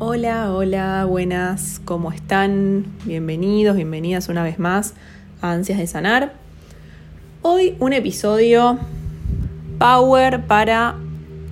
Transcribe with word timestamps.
Hola, 0.00 0.52
hola, 0.52 1.04
buenas, 1.04 1.80
¿cómo 1.84 2.10
están? 2.10 2.84
Bienvenidos, 3.04 3.76
bienvenidas 3.76 4.28
una 4.28 4.42
vez 4.42 4.58
más 4.58 4.94
a 5.40 5.52
Ansias 5.52 5.78
de 5.78 5.86
Sanar. 5.86 6.32
Hoy 7.42 7.76
un 7.78 7.92
episodio 7.92 8.76
power 9.78 10.46
para 10.46 10.96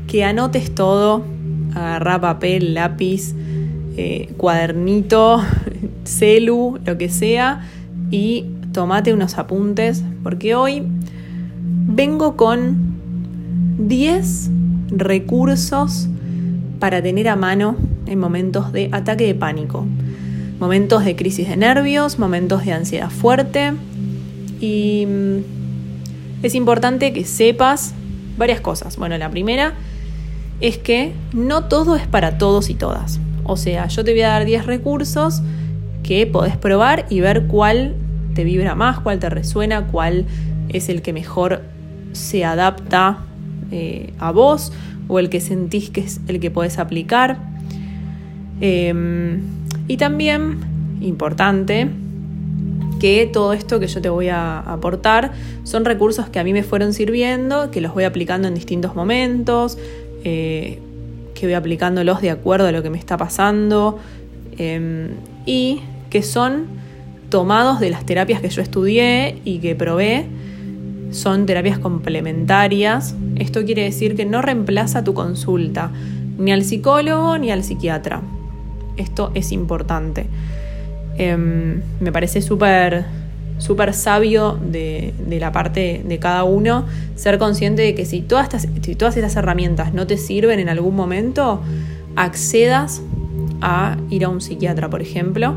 que 0.09 0.25
anotes 0.25 0.75
todo, 0.75 1.25
agarra 1.73 2.21
papel, 2.21 2.75
lápiz, 2.75 3.33
eh, 3.97 4.35
cuadernito, 4.37 5.41
celu, 6.05 6.81
lo 6.85 6.99
que 6.99 7.11
sea, 7.11 7.71
y 8.11 8.47
tomate 8.73 9.15
unos 9.15 9.39
apuntes, 9.39 10.03
porque 10.25 10.57
hoy 10.57 10.83
vengo 11.87 12.37
con 12.37 12.97
10 13.79 14.51
recursos 14.89 16.09
para 16.81 17.01
tener 17.01 17.29
a 17.29 17.37
mano 17.37 17.77
en 18.07 18.19
momentos 18.19 18.73
de 18.73 18.89
ataque 18.93 19.27
de 19.27 19.35
pánico, 19.35 19.87
momentos 20.59 21.05
de 21.05 21.17
crisis 21.17 21.49
de 21.49 21.57
nervios, 21.57 22.19
momentos 22.19 22.65
de 22.65 22.73
ansiedad 22.73 23.11
fuerte 23.11 23.73
y 24.61 25.07
mm, 25.07 26.45
es 26.45 26.55
importante 26.55 27.13
que 27.13 27.25
sepas 27.25 27.95
varias 28.37 28.61
cosas. 28.61 28.97
Bueno, 28.97 29.17
la 29.19 29.31
primera 29.31 29.75
es 30.61 30.79
que 30.79 31.13
no 31.33 31.65
todo 31.65 31.97
es 31.97 32.07
para 32.07 32.39
todos 32.39 32.71
y 32.71 32.75
todas. 32.75 33.21
O 33.45 33.57
sea, 33.57 33.89
yo 33.89 34.05
te 34.05 34.13
voy 34.13 34.23
a 34.23 34.29
dar 34.29 34.45
10 34.45 34.67
recursos 34.67 35.43
que 36.03 36.27
podés 36.27 36.57
probar 36.57 37.07
y 37.11 37.21
ver 37.21 37.47
cuál 37.47 37.97
te 38.35 38.45
vibra 38.45 38.75
más, 38.75 39.01
cuál 39.01 39.19
te 39.19 39.29
resuena, 39.29 39.87
cuál 39.87 40.27
es 40.69 40.89
el 40.89 41.03
que 41.03 41.13
mejor 41.13 41.63
se 42.13 42.45
adapta 42.45 43.19
eh, 43.71 44.13
a 44.19 44.33
vos 44.33 44.73
o 45.09 45.19
el 45.19 45.29
que 45.29 45.41
sentís 45.41 45.91
que 45.91 46.01
es 46.03 46.21
el 46.29 46.41
que 46.41 46.51
podés 46.51 46.79
aplicar. 46.79 47.52
Em, 48.65 49.41
y 49.89 49.97
también, 49.97 50.59
importante, 51.01 51.89
que 53.01 53.29
todo 53.31 53.53
esto 53.53 53.81
que 53.81 53.89
yo 53.89 54.01
te 54.01 54.09
voy 54.09 54.29
a 54.29 54.61
aportar 54.61 55.33
son 55.65 55.85
recursos 55.85 56.29
que 56.29 56.39
a 56.39 56.45
mí 56.45 56.53
me 56.53 56.63
fueron 56.63 56.93
sirviendo, 56.93 57.73
que 57.73 57.81
los 57.81 57.93
voy 57.93 58.05
aplicando 58.05 58.47
en 58.47 58.55
distintos 58.55 58.95
momentos, 58.95 59.77
eh, 60.23 60.79
que 61.35 61.47
voy 61.47 61.55
aplicándolos 61.55 62.23
de 62.23 62.31
acuerdo 62.31 62.69
a 62.69 62.73
lo 62.73 62.85
que 62.85 62.91
me 62.91 62.99
está 62.99 63.17
pasando 63.17 63.99
em, 64.57 65.09
y 65.45 65.81
que 66.09 66.23
son 66.23 66.67
tomados 67.29 67.81
de 67.81 67.91
las 67.91 68.07
terapias 68.07 68.41
que 68.41 68.49
yo 68.49 68.63
estudié 68.63 69.41
y 69.45 69.59
que 69.59 69.75
probé. 69.75 70.27
Son 71.11 71.47
terapias 71.47 71.81
complementarias. 71.81 73.17
Esto 73.35 73.65
quiere 73.65 73.83
decir 73.83 74.15
que 74.15 74.25
no 74.25 74.41
reemplaza 74.41 75.03
tu 75.03 75.15
consulta, 75.15 75.91
ni 76.39 76.53
al 76.53 76.63
psicólogo 76.63 77.37
ni 77.39 77.51
al 77.51 77.65
psiquiatra. 77.65 78.23
Esto 78.97 79.31
es 79.35 79.53
importante. 79.53 80.27
Em, 81.19 81.83
me 82.01 82.13
parece 82.13 82.41
súper 82.41 83.05
súper 83.63 83.95
sabio 83.95 84.59
de, 84.61 85.15
la 85.29 85.53
parte 85.53 86.03
de 86.05 86.19
cada 86.19 86.43
uno, 86.45 86.85
ser 87.15 87.39
consciente 87.39 87.83
de 87.83 87.95
que 87.95 88.05
si 88.05 88.21
todas, 88.21 88.53
estas, 88.53 88.69
todas 88.99 89.17
estas 89.17 89.37
herramientas 89.37 89.95
no 89.95 90.07
te 90.07 90.17
sirven 90.17 90.59
en 90.59 90.69
algún 90.69 90.97
momento, 90.97 91.61
accedas 92.17 93.03
a 93.61 93.97
ir 94.11 94.25
a 94.25 94.29
un 94.29 94.41
psiquiatra, 94.41 94.91
por 94.91 95.01
ejemplo. 95.01 95.55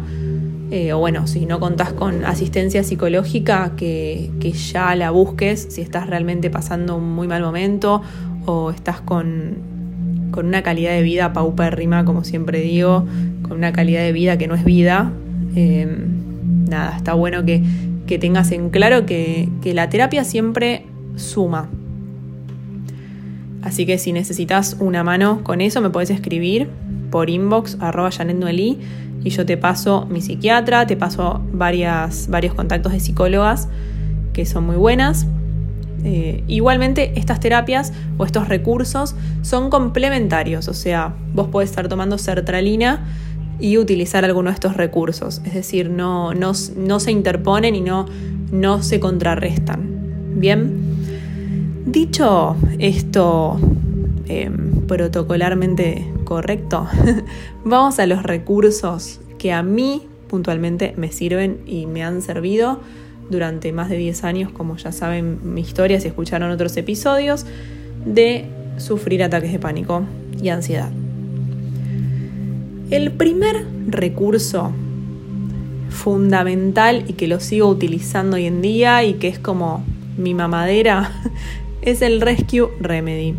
Eh, 0.71 0.93
o 0.93 0.99
bueno, 0.99 1.27
si 1.27 1.45
no 1.45 1.59
contás 1.59 1.93
con 1.93 2.25
asistencia 2.25 2.83
psicológica, 2.83 3.73
que, 3.75 4.31
que, 4.39 4.51
ya 4.51 4.95
la 4.95 5.11
busques 5.11 5.67
si 5.69 5.81
estás 5.81 6.07
realmente 6.07 6.49
pasando 6.49 6.97
un 6.97 7.13
muy 7.13 7.27
mal 7.27 7.41
momento 7.41 8.01
o 8.45 8.71
estás 8.71 9.01
con, 9.01 9.74
con 10.35 10.47
una 10.47 10.63
calidad 10.63 10.91
de 10.91 11.01
vida 11.01 11.31
paupérrima, 11.31 12.03
como 12.03 12.25
siempre 12.25 12.59
digo, 12.59 13.05
con 13.41 13.53
una 13.53 13.71
calidad 13.71 14.01
de 14.01 14.11
vida 14.11 14.37
que 14.37 14.47
no 14.47 14.55
es 14.55 14.65
vida. 14.65 15.13
Eh, 15.55 15.87
nada, 16.67 16.97
está 16.97 17.13
bueno 17.13 17.45
que, 17.45 17.63
que 18.05 18.19
tengas 18.19 18.51
en 18.51 18.69
claro 18.69 19.05
que, 19.05 19.47
la 19.63 19.89
terapia 19.89 20.25
siempre 20.25 20.85
suma. 21.15 21.69
Así 23.61 23.85
que 23.85 23.97
si 23.97 24.11
necesitas 24.11 24.75
una 24.81 25.05
mano 25.05 25.41
con 25.41 25.61
eso, 25.61 25.79
me 25.79 25.89
puedes 25.89 26.09
escribir 26.09 26.67
por 27.11 27.29
inbox 27.29 27.77
arroba 27.79 28.09
y 29.23 29.29
yo 29.29 29.45
te 29.45 29.55
paso 29.55 30.05
mi 30.07 30.19
psiquiatra, 30.19 30.85
te 30.85 30.97
paso 30.97 31.41
varias, 31.53 32.27
varios 32.29 32.53
contactos 32.53 32.91
de 32.91 32.99
psicólogas 32.99 33.69
que 34.33 34.45
son 34.45 34.65
muy 34.65 34.75
buenas. 34.75 35.27
Eh, 36.07 36.43
igualmente, 36.47 37.13
estas 37.15 37.39
terapias 37.39 37.91
o 38.19 38.25
estos 38.25 38.47
recursos 38.47 39.15
son 39.41 39.71
complementarios, 39.71 40.67
o 40.67 40.75
sea, 40.75 41.15
vos 41.33 41.47
podés 41.47 41.71
estar 41.71 41.87
tomando 41.87 42.19
sertralina 42.19 43.03
y 43.59 43.79
utilizar 43.79 44.23
alguno 44.23 44.51
de 44.51 44.53
estos 44.53 44.77
recursos. 44.77 45.41
Es 45.45 45.55
decir, 45.55 45.89
no, 45.89 46.35
no, 46.35 46.53
se 46.53 47.11
interponen 47.11 47.73
y 47.73 47.81
no, 47.81 48.05
no 48.51 48.83
se 48.83 48.99
contrarrestan. 48.99 49.89
Bien, 50.35 50.71
dicho 51.87 52.55
esto 52.77 53.57
em, 54.27 54.85
protocolarmente 54.87 56.05
correcto, 56.23 56.87
vamos 57.65 57.97
a 57.97 58.05
los 58.05 58.21
recursos 58.21 59.21
que 59.39 59.51
a 59.51 59.63
mí 59.63 60.03
puntualmente 60.27 60.93
me 60.97 61.11
sirven 61.11 61.61
y 61.65 61.87
me 61.87 62.03
han 62.03 62.21
servido 62.21 62.79
durante 63.29 63.71
más 63.71 63.89
de 63.89 63.97
10 63.97 64.23
años, 64.23 64.51
como 64.51 64.77
ya 64.77 64.91
saben 64.91 65.39
mi 65.53 65.61
historia 65.61 65.99
si 65.99 66.07
escucharon 66.07 66.51
otros 66.51 66.75
episodios, 66.77 67.45
de 68.05 68.45
sufrir 68.77 69.23
ataques 69.23 69.51
de 69.51 69.59
pánico 69.59 70.03
y 70.41 70.49
ansiedad. 70.49 70.91
El 72.91 73.11
primer 73.11 73.65
recurso 73.87 74.71
fundamental 75.89 77.05
y 77.07 77.13
que 77.13 77.27
lo 77.27 77.39
sigo 77.39 77.67
utilizando 77.67 78.35
hoy 78.35 78.45
en 78.45 78.61
día 78.61 79.03
y 79.03 79.13
que 79.13 79.27
es 79.27 79.39
como 79.39 79.83
mi 80.17 80.33
mamadera 80.33 81.11
es 81.81 82.01
el 82.01 82.21
Rescue 82.21 82.69
Remedy. 82.79 83.35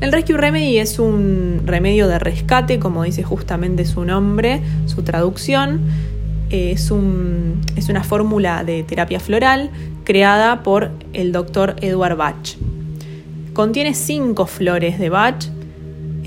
El 0.00 0.12
Rescue 0.12 0.36
Remedy 0.36 0.78
es 0.78 0.98
un 0.98 1.62
remedio 1.64 2.06
de 2.06 2.18
rescate, 2.18 2.78
como 2.78 3.02
dice 3.04 3.22
justamente 3.22 3.86
su 3.86 4.04
nombre, 4.04 4.60
su 4.84 5.02
traducción. 5.02 5.80
Es, 6.50 6.90
un, 6.90 7.60
es 7.74 7.88
una 7.88 8.04
fórmula 8.04 8.62
de 8.64 8.82
terapia 8.84 9.18
floral 9.20 9.70
creada 10.04 10.62
por 10.62 10.90
el 11.12 11.32
doctor 11.32 11.76
Edward 11.80 12.16
Bach. 12.16 12.56
Contiene 13.52 13.94
cinco 13.94 14.46
flores 14.46 14.98
de 14.98 15.08
Bach 15.08 15.46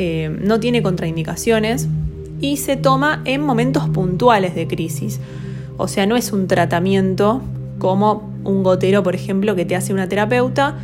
eh, 0.01 0.33
no 0.41 0.61
tiene 0.61 0.81
contraindicaciones 0.81 1.89
y 2.39 2.55
se 2.55 2.77
toma 2.77 3.21
en 3.25 3.41
momentos 3.41 3.89
puntuales 3.89 4.55
de 4.55 4.65
crisis. 4.65 5.19
O 5.75 5.89
sea, 5.89 6.05
no 6.05 6.15
es 6.15 6.31
un 6.31 6.47
tratamiento 6.47 7.41
como 7.79 8.31
un 8.45 8.63
gotero, 8.63 9.03
por 9.03 9.13
ejemplo, 9.13 9.55
que 9.55 9.65
te 9.65 9.75
hace 9.75 9.91
una 9.91 10.07
terapeuta 10.07 10.77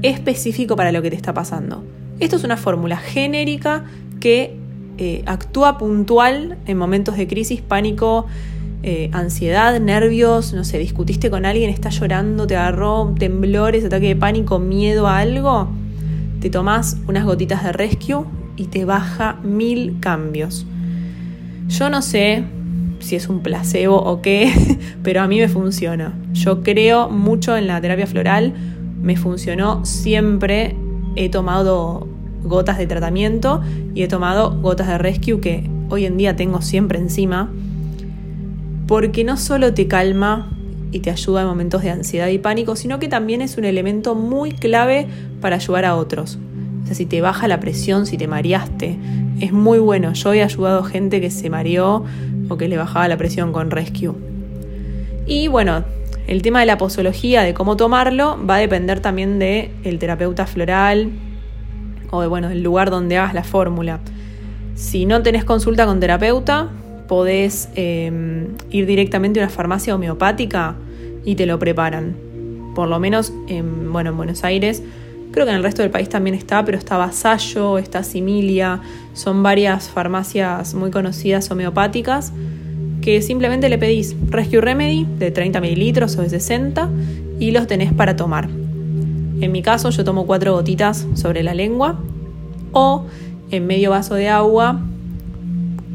específico 0.00 0.74
para 0.74 0.90
lo 0.90 1.02
que 1.02 1.10
te 1.10 1.16
está 1.16 1.34
pasando. 1.34 1.84
Esto 2.18 2.36
es 2.36 2.44
una 2.44 2.56
fórmula 2.56 2.96
genérica 2.96 3.84
que 4.20 4.56
eh, 4.96 5.22
actúa 5.26 5.76
puntual 5.76 6.56
en 6.66 6.78
momentos 6.78 7.18
de 7.18 7.26
crisis, 7.28 7.60
pánico, 7.60 8.26
eh, 8.82 9.10
ansiedad, 9.12 9.78
nervios, 9.80 10.52
no 10.52 10.64
sé, 10.64 10.78
discutiste 10.78 11.30
con 11.30 11.44
alguien, 11.44 11.70
está 11.70 11.90
llorando, 11.90 12.46
te 12.46 12.56
agarró 12.56 13.14
temblores, 13.18 13.84
ataque 13.84 14.08
de 14.08 14.16
pánico, 14.16 14.58
miedo 14.58 15.06
a 15.06 15.18
algo, 15.18 15.68
te 16.40 16.50
tomás 16.50 16.96
unas 17.06 17.24
gotitas 17.24 17.62
de 17.62 17.72
rescue 17.72 18.24
y 18.56 18.66
te 18.66 18.84
baja 18.84 19.38
mil 19.44 19.98
cambios. 20.00 20.66
Yo 21.68 21.90
no 21.90 22.02
sé 22.02 22.44
si 22.98 23.16
es 23.16 23.28
un 23.28 23.40
placebo 23.40 23.96
o 23.96 24.20
qué, 24.20 24.52
pero 25.02 25.22
a 25.22 25.28
mí 25.28 25.38
me 25.38 25.48
funciona. 25.48 26.18
Yo 26.32 26.62
creo 26.62 27.08
mucho 27.08 27.56
en 27.56 27.66
la 27.66 27.80
terapia 27.80 28.06
floral, 28.06 28.52
me 29.00 29.16
funcionó 29.16 29.84
siempre. 29.84 30.76
He 31.14 31.28
tomado 31.28 32.08
gotas 32.42 32.78
de 32.78 32.86
tratamiento 32.86 33.62
y 33.94 34.02
he 34.02 34.08
tomado 34.08 34.58
gotas 34.60 34.88
de 34.88 34.98
rescue 34.98 35.40
que 35.40 35.70
hoy 35.88 36.06
en 36.06 36.16
día 36.16 36.36
tengo 36.36 36.62
siempre 36.62 36.98
encima, 36.98 37.52
porque 38.92 39.24
no 39.24 39.38
solo 39.38 39.72
te 39.72 39.88
calma 39.88 40.50
y 40.90 41.00
te 41.00 41.10
ayuda 41.10 41.40
en 41.40 41.46
momentos 41.46 41.80
de 41.80 41.88
ansiedad 41.88 42.28
y 42.28 42.36
pánico, 42.36 42.76
sino 42.76 42.98
que 42.98 43.08
también 43.08 43.40
es 43.40 43.56
un 43.56 43.64
elemento 43.64 44.14
muy 44.14 44.52
clave 44.52 45.06
para 45.40 45.56
ayudar 45.56 45.86
a 45.86 45.96
otros. 45.96 46.38
O 46.82 46.86
sea, 46.86 46.94
si 46.94 47.06
te 47.06 47.22
baja 47.22 47.48
la 47.48 47.58
presión, 47.58 48.04
si 48.04 48.18
te 48.18 48.28
mareaste, 48.28 48.98
es 49.40 49.50
muy 49.50 49.78
bueno. 49.78 50.12
Yo 50.12 50.34
he 50.34 50.42
ayudado 50.42 50.84
gente 50.84 51.22
que 51.22 51.30
se 51.30 51.48
mareó 51.48 52.04
o 52.50 52.58
que 52.58 52.68
le 52.68 52.76
bajaba 52.76 53.08
la 53.08 53.16
presión 53.16 53.50
con 53.50 53.70
Rescue. 53.70 54.12
Y 55.24 55.48
bueno, 55.48 55.84
el 56.26 56.42
tema 56.42 56.60
de 56.60 56.66
la 56.66 56.76
posología, 56.76 57.40
de 57.40 57.54
cómo 57.54 57.78
tomarlo, 57.78 58.38
va 58.46 58.56
a 58.56 58.58
depender 58.58 59.00
también 59.00 59.38
del 59.38 59.70
el 59.84 59.98
terapeuta 59.98 60.44
floral 60.44 61.12
o 62.10 62.20
de, 62.20 62.26
bueno, 62.26 62.50
del 62.50 62.62
lugar 62.62 62.90
donde 62.90 63.16
hagas 63.16 63.32
la 63.32 63.42
fórmula. 63.42 64.00
Si 64.74 65.06
no 65.06 65.22
tenés 65.22 65.46
consulta 65.46 65.86
con 65.86 65.98
terapeuta, 65.98 66.68
podés 67.08 67.68
em, 67.74 68.48
ir 68.70 68.86
directamente 68.86 69.40
a 69.40 69.44
una 69.44 69.52
farmacia 69.52 69.94
homeopática 69.94 70.76
y 71.24 71.34
te 71.34 71.46
lo 71.46 71.58
preparan. 71.58 72.16
Por 72.74 72.88
lo 72.88 72.98
menos 72.98 73.32
en, 73.48 73.92
bueno, 73.92 74.10
en 74.10 74.16
Buenos 74.16 74.44
Aires 74.44 74.82
Creo 75.32 75.46
que 75.46 75.50
en 75.50 75.56
el 75.56 75.62
resto 75.62 75.80
del 75.80 75.90
país 75.90 76.10
también 76.10 76.36
está, 76.36 76.62
pero 76.62 76.76
está 76.76 76.98
Vasallo, 76.98 77.78
está 77.78 78.02
Similia, 78.02 78.80
son 79.14 79.42
varias 79.42 79.88
farmacias 79.88 80.74
muy 80.74 80.90
conocidas 80.90 81.50
homeopáticas 81.50 82.34
que 83.00 83.22
simplemente 83.22 83.70
le 83.70 83.78
pedís 83.78 84.14
Rescue 84.28 84.60
Remedy 84.60 85.06
de 85.18 85.30
30 85.30 85.60
mililitros 85.62 86.18
o 86.18 86.22
de 86.22 86.28
60 86.28 86.90
y 87.40 87.50
los 87.50 87.66
tenés 87.66 87.94
para 87.94 88.14
tomar. 88.14 88.50
En 89.40 89.50
mi 89.52 89.62
caso 89.62 89.88
yo 89.88 90.04
tomo 90.04 90.26
cuatro 90.26 90.52
gotitas 90.52 91.06
sobre 91.14 91.42
la 91.42 91.54
lengua 91.54 91.98
o 92.72 93.06
en 93.50 93.66
medio 93.66 93.90
vaso 93.90 94.14
de 94.14 94.28
agua, 94.28 94.82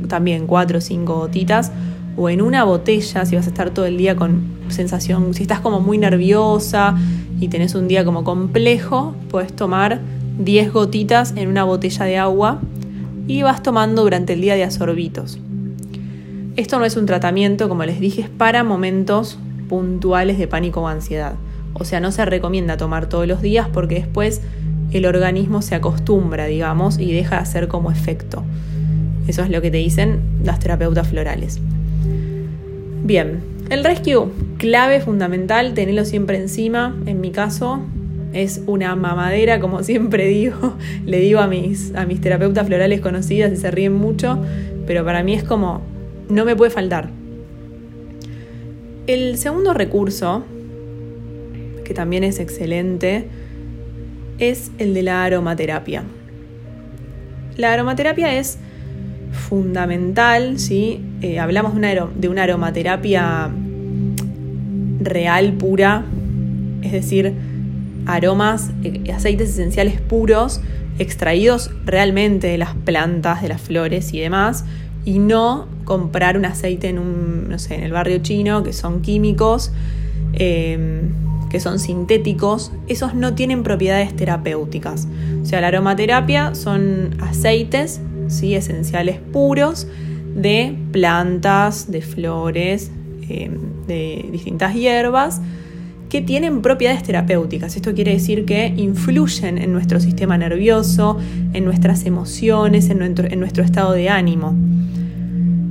también 0.08 0.48
cuatro 0.48 0.78
o 0.80 0.82
cinco 0.82 1.16
gotitas, 1.16 1.72
o 2.16 2.30
en 2.30 2.42
una 2.42 2.64
botella 2.64 3.26
si 3.26 3.36
vas 3.36 3.46
a 3.46 3.50
estar 3.50 3.70
todo 3.70 3.86
el 3.86 3.98
día 3.98 4.16
con 4.16 4.42
sensación, 4.70 5.34
si 5.34 5.44
estás 5.44 5.60
como 5.60 5.80
muy 5.80 5.98
nerviosa 5.98 6.96
y 7.40 7.48
tenés 7.48 7.76
un 7.76 7.88
día 7.88 8.04
como 8.04 8.24
complejo, 8.24 9.16
puedes 9.30 9.54
tomar 9.56 10.02
10 10.40 10.74
gotitas 10.74 11.34
en 11.36 11.48
una 11.48 11.64
botella 11.64 12.06
de 12.06 12.18
agua 12.18 12.60
y 13.28 13.42
vas 13.44 13.64
tomando 13.64 14.04
durante 14.04 14.34
el 14.34 14.42
día 14.42 14.56
de 14.56 14.64
asorbitos. 14.64 15.40
Esto 16.56 16.80
no 16.80 16.86
es 16.86 16.96
un 16.98 17.06
tratamiento, 17.06 17.70
como 17.70 17.84
les 17.86 18.00
dije, 18.00 18.22
es 18.22 18.30
para 18.30 18.64
momentos 18.64 19.38
puntuales 19.70 20.38
de 20.38 20.48
pánico 20.48 20.82
o 20.82 20.88
ansiedad. 20.88 21.36
O 21.74 21.86
sea, 21.86 22.00
no 22.00 22.12
se 22.12 22.26
recomienda 22.26 22.78
tomar 22.78 23.08
todos 23.08 23.28
los 23.28 23.42
días 23.42 23.68
porque 23.72 23.96
después 23.96 24.42
el 24.92 25.06
organismo 25.06 25.62
se 25.62 25.76
acostumbra, 25.76 26.46
digamos, 26.46 26.98
y 26.98 27.12
deja 27.12 27.36
de 27.36 27.42
hacer 27.42 27.68
como 27.68 27.92
efecto. 27.92 28.44
Eso 29.28 29.44
es 29.44 29.50
lo 29.50 29.62
que 29.62 29.72
te 29.72 29.78
dicen 29.78 30.22
las 30.44 30.60
terapeutas 30.60 31.08
florales. 31.08 31.60
Bien, 33.04 33.40
el 33.70 33.84
rescue, 33.84 34.32
clave 34.58 35.02
fundamental, 35.02 35.74
tenerlo 35.74 36.06
siempre 36.06 36.38
encima. 36.38 36.96
En 37.06 37.20
mi 37.20 37.32
caso, 37.32 37.82
es 38.34 38.62
una 38.66 38.96
mamadera, 38.96 39.60
como 39.60 39.84
siempre 39.84 40.28
digo, 40.28 40.78
le 41.06 41.20
digo 41.20 41.40
a 41.40 41.48
mis, 41.48 41.94
a 41.96 42.06
mis 42.06 42.22
terapeutas 42.22 42.68
florales 42.68 43.02
conocidas 43.02 43.52
y 43.52 43.58
se 43.58 43.72
ríen 43.72 43.94
mucho, 43.94 44.40
pero 44.86 45.04
para 45.04 45.24
mí 45.24 45.34
es 45.34 45.44
como, 45.44 45.82
no 46.30 46.46
me 46.46 46.56
puede 46.56 46.72
faltar. 46.72 47.10
El 49.08 49.38
segundo 49.38 49.74
recurso, 49.74 50.44
que 51.84 51.94
también 51.94 52.24
es 52.24 52.40
excelente, 52.40 53.28
es 54.38 54.72
el 54.78 54.94
de 54.94 55.04
la 55.04 55.24
aromaterapia. 55.24 56.04
La 57.56 57.74
aromaterapia 57.74 58.38
es 58.38 58.60
fundamental, 59.48 60.60
¿sí? 60.60 61.02
Eh, 61.22 61.40
hablamos 61.40 61.74
de 61.74 61.80
una, 61.80 62.08
de 62.14 62.30
una 62.30 62.44
aromaterapia 62.44 63.50
real, 65.00 65.54
pura, 65.54 66.04
es 66.82 66.92
decir, 66.92 67.34
aromas, 68.06 68.72
eh, 68.84 69.12
aceites 69.14 69.50
esenciales 69.50 70.02
puros, 70.02 70.60
extraídos 71.00 71.72
realmente 71.86 72.48
de 72.48 72.58
las 72.58 72.74
plantas, 72.74 73.42
de 73.42 73.48
las 73.48 73.62
flores 73.62 74.14
y 74.14 74.20
demás, 74.20 74.66
y 75.06 75.20
no 75.20 75.68
comprar 75.86 76.38
un 76.38 76.44
aceite 76.44 76.90
en 76.90 77.00
un, 77.00 77.48
no 77.50 77.58
sé, 77.58 77.76
en 77.76 77.84
el 77.84 77.94
barrio 77.94 78.18
chino, 78.18 78.64
que 78.64 78.74
son 78.74 79.02
químicos, 79.02 79.72
em, 80.34 81.14
que 81.50 81.62
son 81.62 81.80
sintéticos, 81.80 82.74
esos 82.90 83.14
no 83.14 83.34
tienen 83.34 83.64
propiedades 83.64 84.14
terapéuticas. 84.14 85.08
O 85.42 85.46
sea, 85.46 85.62
la 85.62 85.68
aromaterapia 85.68 86.54
son 86.54 87.16
aceites 87.22 88.02
¿sí? 88.28 88.56
esenciales 88.56 89.20
puros 89.20 89.88
de 90.36 90.76
plantas, 90.92 91.92
de 91.92 92.02
flores, 92.02 92.92
em, 93.28 93.58
de 93.88 94.30
distintas 94.32 94.76
hierbas 94.76 95.42
que 96.10 96.22
tienen 96.22 96.62
propiedades 96.62 97.04
terapéuticas. 97.04 97.76
Esto 97.76 97.94
quiere 97.94 98.14
decir 98.14 98.46
que 98.46 98.74
influyen 98.78 99.58
en 99.58 99.74
nuestro 99.74 100.00
sistema 100.00 100.38
nervioso, 100.38 101.18
en 101.54 101.66
nuestras 101.66 102.06
emociones, 102.06 102.90
en 102.90 103.00
nuestro, 103.00 103.64
estado 103.64 103.92
de 103.92 104.10
ánimo. 104.10 104.56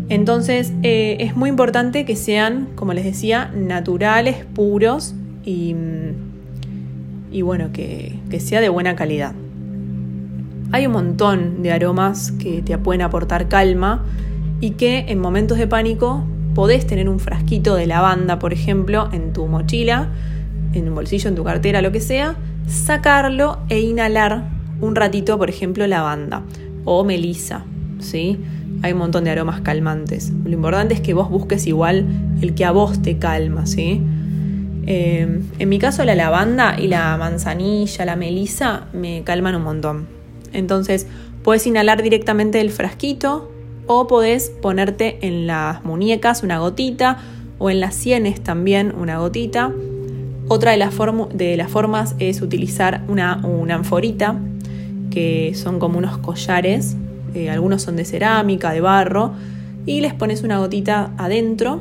Entonces 0.09 0.73
eh, 0.83 1.17
es 1.21 1.37
muy 1.37 1.49
importante 1.49 2.05
que 2.05 2.17
sean, 2.17 2.69
como 2.75 2.93
les 2.93 3.05
decía, 3.05 3.51
naturales, 3.57 4.37
puros 4.55 5.15
y, 5.45 5.75
bueno, 7.43 7.71
que, 7.73 8.19
que 8.29 8.41
sea 8.41 8.61
de 8.61 8.69
buena 8.69 8.97
calidad. 8.97 9.33
Hay 10.77 10.87
un 10.87 10.93
montón 10.93 11.63
de 11.63 11.73
aromas 11.73 12.33
que 12.33 12.61
te 12.61 12.77
pueden 12.77 13.01
aportar 13.01 13.49
calma 13.49 14.05
y 14.61 14.73
que 14.73 15.07
en 15.09 15.19
momentos 15.19 15.57
de 15.57 15.67
pánico 15.67 16.23
podés 16.55 16.87
tener 16.87 17.09
un 17.09 17.19
frasquito 17.19 17.77
de 17.77 17.87
lavanda, 17.87 18.39
por 18.39 18.53
ejemplo, 18.53 19.09
en 19.11 19.33
tu 19.33 19.47
mochila, 19.47 20.11
en 20.75 20.89
un 20.89 20.95
bolsillo, 20.95 21.31
en 21.31 21.35
tu 21.35 21.45
cartera, 21.45 21.81
lo 21.81 21.93
que 21.93 22.03
sea, 22.03 22.37
sacarlo 22.67 23.61
e 23.71 23.81
inhalar 23.81 24.51
un 24.83 24.95
ratito, 24.95 25.39
por 25.39 25.49
ejemplo, 25.49 25.87
lavanda 25.87 26.43
o 26.85 27.05
melisa, 27.05 27.65
¿sí? 27.99 28.39
Hay 28.83 28.93
un 28.93 28.99
montón 28.99 29.25
de 29.25 29.31
aromas 29.31 29.63
calmantes. 29.63 30.31
Lo 30.45 30.53
importante 30.53 30.93
es 30.93 31.01
que 31.01 31.15
vos 31.15 31.31
busques 31.31 31.67
igual 31.67 32.05
el 32.43 32.55
que 32.55 32.67
a 32.67 32.71
vos 32.73 33.01
te 33.01 33.17
calma, 33.17 33.65
¿sí? 33.65 34.03
Eh, 34.87 35.41
en 35.59 35.69
mi 35.71 35.79
caso, 35.79 36.05
la 36.05 36.15
lavanda 36.15 36.79
y 36.79 36.89
la 36.89 37.17
manzanilla, 37.17 38.05
la 38.05 38.15
melisa, 38.15 38.89
me 38.93 39.23
calman 39.25 39.57
un 39.57 39.63
montón. 39.63 40.16
Entonces, 40.53 41.07
puedes 41.43 41.67
inhalar 41.67 42.03
directamente 42.03 42.59
del 42.59 42.71
frasquito 42.71 43.51
o 43.87 44.07
podés 44.07 44.51
ponerte 44.51 45.19
en 45.23 45.47
las 45.47 45.85
muñecas 45.85 46.43
una 46.43 46.59
gotita 46.59 47.19
o 47.59 47.71
en 47.71 47.81
las 47.81 47.95
sienes 47.95 48.43
también 48.43 48.95
una 48.95 49.19
gotita. 49.19 49.73
Otra 50.49 50.73
de 50.73 50.77
las, 50.77 50.95
formas 51.71 52.15
es 52.19 52.41
utilizar 52.41 53.03
una, 53.09 53.45
una, 53.45 53.75
anforita, 53.75 54.39
que 55.11 55.53
son 55.55 55.79
como 55.79 55.99
unos 55.99 56.19
collares, 56.19 56.97
eh, 57.35 57.51
algunos 57.51 57.83
son 57.83 57.97
de 57.97 58.05
cerámica, 58.05 58.73
de 58.73 58.81
barro, 58.81 59.33
y 59.87 60.01
les 60.01 60.15
pones 60.15 60.43
una 60.43 60.59
gotita 60.59 61.13
adentro 61.17 61.81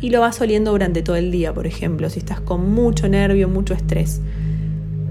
y 0.00 0.10
lo 0.10 0.20
vas 0.20 0.40
oliendo 0.40 0.70
durante 0.70 1.02
todo 1.02 1.16
el 1.16 1.30
día, 1.30 1.52
por 1.52 1.66
ejemplo, 1.66 2.08
si 2.08 2.20
estás 2.20 2.40
con 2.40 2.70
mucho 2.70 3.08
nervio, 3.08 3.48
mucho 3.48 3.74
estrés. 3.74 4.20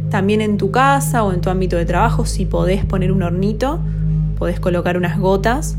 También 0.09 0.41
en 0.41 0.57
tu 0.57 0.71
casa 0.71 1.23
o 1.23 1.33
en 1.33 1.41
tu 1.41 1.49
ámbito 1.49 1.75
de 1.75 1.85
trabajo, 1.85 2.25
si 2.25 2.45
podés 2.45 2.85
poner 2.85 3.11
un 3.11 3.23
hornito, 3.23 3.79
podés 4.37 4.59
colocar 4.59 4.97
unas 4.97 5.19
gotas 5.19 5.77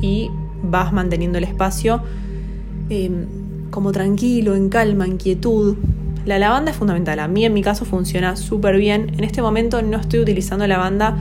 y 0.00 0.30
vas 0.62 0.92
manteniendo 0.92 1.38
el 1.38 1.44
espacio 1.44 2.02
em, 2.90 3.26
como 3.70 3.92
tranquilo, 3.92 4.54
en 4.54 4.68
calma, 4.68 5.04
en 5.04 5.16
quietud. 5.16 5.76
La 6.24 6.38
lavanda 6.38 6.72
es 6.72 6.76
fundamental. 6.76 7.20
A 7.20 7.28
mí 7.28 7.44
en 7.44 7.54
mi 7.54 7.62
caso 7.62 7.84
funciona 7.84 8.36
súper 8.36 8.76
bien. 8.76 9.12
En 9.16 9.24
este 9.24 9.42
momento 9.42 9.80
no 9.82 9.98
estoy 9.98 10.20
utilizando 10.20 10.66
lavanda 10.66 11.16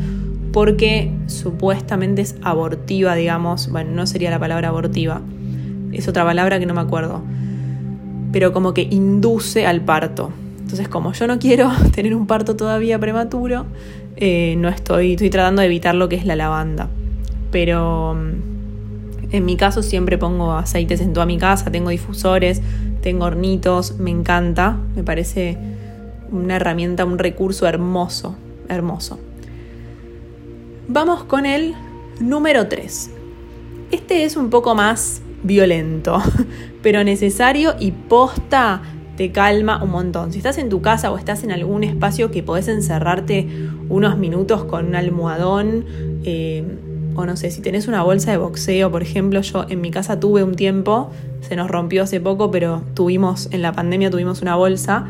porque 0.51 1.11
supuestamente 1.27 2.23
es 2.23 2.35
abortiva, 2.41 3.13
digamos. 3.15 3.69
Bueno, 3.69 3.91
no 3.91 4.07
sería 4.07 4.31
la 4.31 4.39
palabra 4.39 4.69
abortiva. 4.69 5.21
Es 5.91 6.07
otra 6.07 6.25
palabra 6.25 6.59
que 6.59 6.65
no 6.65 6.73
me 6.73 6.81
acuerdo. 6.81 7.21
Pero 8.31 8.51
como 8.53 8.73
que 8.73 8.81
induce 8.81 9.67
al 9.67 9.81
parto. 9.81 10.31
Entonces, 10.67 10.89
como 10.89 11.13
yo 11.13 11.27
no 11.27 11.39
quiero 11.39 11.71
tener 11.95 12.13
un 12.13 12.27
parto 12.27 12.57
todavía 12.57 12.99
prematuro, 12.99 13.65
eh, 14.17 14.55
no 14.57 14.67
estoy, 14.67 15.13
estoy 15.13 15.29
tratando 15.29 15.61
de 15.61 15.67
evitar 15.67 15.95
lo 15.95 16.09
que 16.09 16.17
es 16.17 16.25
la 16.25 16.35
lavanda. 16.35 16.89
Pero 17.51 18.15
mm, 18.15 19.33
en 19.33 19.45
mi 19.45 19.55
caso 19.55 19.81
siempre 19.81 20.17
pongo 20.17 20.51
aceites 20.51 20.99
en 20.99 21.13
toda 21.13 21.25
mi 21.25 21.37
casa, 21.37 21.71
tengo 21.71 21.89
difusores, 21.89 22.61
tengo 23.01 23.23
hornitos, 23.23 23.97
me 23.97 24.11
encanta, 24.11 24.77
me 24.93 25.03
parece 25.03 25.57
una 26.33 26.57
herramienta, 26.57 27.05
un 27.05 27.17
recurso 27.17 27.65
hermoso, 27.65 28.35
hermoso. 28.67 29.19
Vamos 30.89 31.23
con 31.23 31.45
el 31.45 31.75
número 32.19 32.67
3. 32.67 33.09
Este 33.91 34.25
es 34.25 34.35
un 34.35 34.49
poco 34.49 34.75
más 34.75 35.21
violento, 35.43 36.21
pero 36.83 37.05
necesario 37.05 37.75
y 37.79 37.91
posta 37.91 38.81
te 39.17 39.31
calma 39.31 39.83
un 39.83 39.89
montón. 39.89 40.31
Si 40.31 40.37
estás 40.37 40.59
en 40.59 40.69
tu 40.69 40.81
casa 40.81 41.11
o 41.11 41.17
estás 41.17 41.43
en 41.43 41.51
algún 41.51 41.83
espacio 41.83 42.29
que 42.29 42.43
podés 42.43 42.67
encerrarte 42.67 43.47
unos 43.89 44.17
minutos 44.17 44.63
con 44.65 44.85
un 44.85 44.95
almohadón, 44.95 45.85
eh, 46.23 46.63
o 47.15 47.25
no 47.25 47.35
sé, 47.35 47.49
si 47.49 47.61
tenés 47.61 47.87
una 47.87 48.03
bolsa 48.03 48.29
de 48.29 48.37
boxeo, 48.37 48.91
por 48.91 49.01
ejemplo, 49.01 49.41
yo 49.41 49.65
en 49.67 49.81
mi 49.81 49.89
casa 49.89 50.19
tuve 50.19 50.43
un 50.43 50.53
tiempo, 50.53 51.09
se 51.41 51.55
nos 51.55 51.67
rompió 51.67 52.03
hace 52.03 52.21
poco, 52.21 52.51
pero 52.51 52.83
tuvimos, 52.93 53.49
en 53.51 53.63
la 53.63 53.73
pandemia 53.73 54.11
tuvimos 54.11 54.43
una 54.43 54.55
bolsa, 54.55 55.07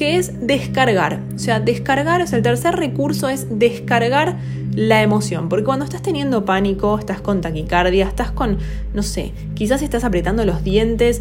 que 0.00 0.16
es 0.16 0.46
descargar. 0.46 1.20
O 1.34 1.38
sea, 1.38 1.60
descargar, 1.60 2.22
o 2.22 2.26
sea, 2.26 2.38
el 2.38 2.42
tercer 2.42 2.74
recurso 2.74 3.28
es 3.28 3.58
descargar 3.58 4.38
la 4.74 5.02
emoción, 5.02 5.50
porque 5.50 5.62
cuando 5.62 5.84
estás 5.84 6.00
teniendo 6.00 6.46
pánico, 6.46 6.98
estás 6.98 7.20
con 7.20 7.42
taquicardia, 7.42 8.06
estás 8.06 8.30
con, 8.30 8.56
no 8.94 9.02
sé, 9.02 9.34
quizás 9.52 9.82
estás 9.82 10.02
apretando 10.04 10.46
los 10.46 10.64
dientes, 10.64 11.20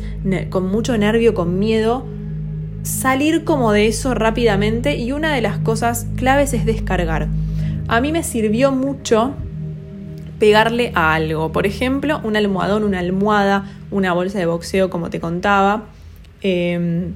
con 0.49 0.69
mucho 0.71 0.97
nervio, 0.97 1.33
con 1.33 1.59
miedo, 1.59 2.05
salir 2.83 3.43
como 3.43 3.73
de 3.73 3.87
eso 3.87 4.13
rápidamente 4.13 4.95
y 4.95 5.11
una 5.11 5.35
de 5.35 5.41
las 5.41 5.57
cosas 5.57 6.07
claves 6.15 6.53
es 6.53 6.65
descargar. 6.65 7.27
A 7.89 7.99
mí 7.99 8.13
me 8.13 8.23
sirvió 8.23 8.71
mucho 8.71 9.33
pegarle 10.39 10.93
a 10.95 11.15
algo. 11.15 11.51
Por 11.51 11.67
ejemplo, 11.67 12.21
un 12.23 12.37
almohadón, 12.37 12.85
una 12.85 12.99
almohada, 12.99 13.69
una 13.91 14.13
bolsa 14.13 14.39
de 14.39 14.45
boxeo, 14.45 14.89
como 14.89 15.09
te 15.09 15.19
contaba. 15.19 15.87
Em, 16.41 17.11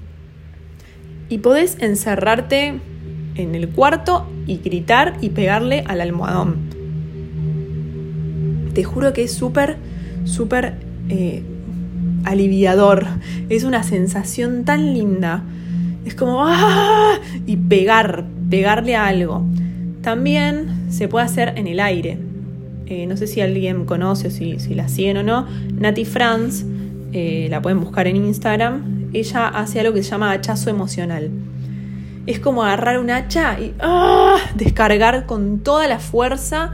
y 1.30 1.40
podés 1.40 1.78
encerrarte 1.80 2.80
en 3.36 3.56
el 3.56 3.70
cuarto 3.70 4.28
y 4.46 4.58
gritar 4.58 5.18
y 5.22 5.30
pegarle 5.30 5.84
al 5.88 6.02
almohadón. 6.02 6.58
Te 8.74 8.84
juro 8.84 9.14
que 9.14 9.24
es 9.24 9.34
súper, 9.34 9.78
súper 10.26 10.76
eh, 11.10 11.44
aliviador. 12.26 13.06
Es 13.50 13.64
una 13.64 13.84
sensación 13.84 14.66
tan 14.66 14.94
linda. 14.94 15.44
Es 16.06 16.16
como 16.16 16.44
¡ah! 16.46 17.20
y 17.46 17.58
pegar, 17.58 18.26
pegarle 18.50 18.96
a 18.96 19.08
algo. 19.08 19.46
También 20.02 20.68
se 20.90 21.08
puede 21.08 21.26
hacer 21.26 21.54
en 21.56 21.68
el 21.68 21.80
aire. 21.80 22.18
Eh, 22.88 23.06
no 23.08 23.16
sé 23.16 23.28
si 23.28 23.42
alguien 23.42 23.86
conoce 23.86 24.28
o 24.28 24.32
si, 24.32 24.58
la 24.76 24.90
siguen 24.90 25.18
o 25.18 25.24
no. 25.24 25.48
Nati 25.74 26.06
Franz, 26.06 26.66
eh, 27.14 27.48
la 27.50 27.62
pueden 27.62 27.80
buscar 27.80 28.08
en 28.08 28.18
Instagram. 28.18 29.03
Ella 29.14 29.48
hace 29.48 29.80
algo 29.80 29.94
que 29.94 30.04
se 30.04 30.12
llama 30.12 30.32
hachazo 30.32 30.70
emocional. 30.70 31.32
Es 32.26 32.40
como 32.40 32.64
agarrar 32.64 33.00
un 33.00 33.10
hacha 33.10 33.60
y 33.60 33.74
¡ah! 33.80 34.38
descargar 34.56 35.26
con 35.26 35.60
toda 35.60 35.88
la 35.88 36.00
fuerza 36.00 36.74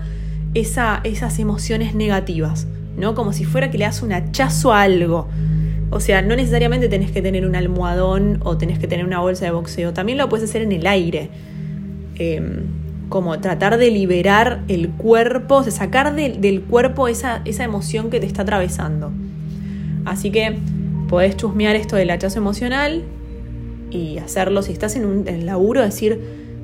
esas 0.54 1.40
emociones 1.40 1.96
negativas. 1.96 2.68
¿no? 3.00 3.16
Como 3.16 3.34
si 3.34 3.46
fuera 3.46 3.72
que 3.72 3.78
le 3.78 3.86
das 3.86 4.02
un 4.02 4.12
hachazo 4.12 4.74
a 4.74 4.84
algo. 4.84 5.28
O 5.90 6.00
sea, 6.00 6.22
no 6.22 6.36
necesariamente 6.36 6.88
tenés 6.88 7.12
que 7.12 7.22
tener 7.22 7.48
un 7.48 7.56
almohadón 7.56 8.40
o 8.44 8.58
tenés 8.58 8.78
que 8.78 8.88
tener 8.88 9.06
una 9.06 9.20
bolsa 9.20 9.46
de 9.46 9.52
boxeo, 9.52 9.94
también 9.94 10.18
lo 10.18 10.30
puedes 10.30 10.48
hacer 10.48 10.62
en 10.62 10.72
el 10.72 10.86
aire. 10.86 11.30
Em, 12.16 12.80
como 13.08 13.40
tratar 13.40 13.78
de 13.78 13.90
liberar 13.90 14.62
el 14.68 14.90
cuerpo, 14.90 15.56
o 15.56 15.64
sea, 15.64 15.72
sacar 15.72 16.14
del 16.14 16.62
cuerpo 16.62 17.08
esa, 17.08 17.42
emoción 17.44 18.12
que 18.12 18.20
te 18.20 18.28
está 18.28 18.44
atravesando. 18.44 19.12
Así 20.06 20.30
que 20.30 20.60
podés 21.10 21.36
chusmear 21.36 21.76
esto 21.76 21.96
del 21.96 22.12
hachazo 22.12 22.38
emocional 22.38 23.04
y 23.90 24.20
hacerlo 24.20 24.62
si 24.62 24.72
estás 24.72 24.96
en 24.96 25.06
un 25.06 25.28
en 25.28 25.46
laburo, 25.46 25.82
decir, 25.82 26.22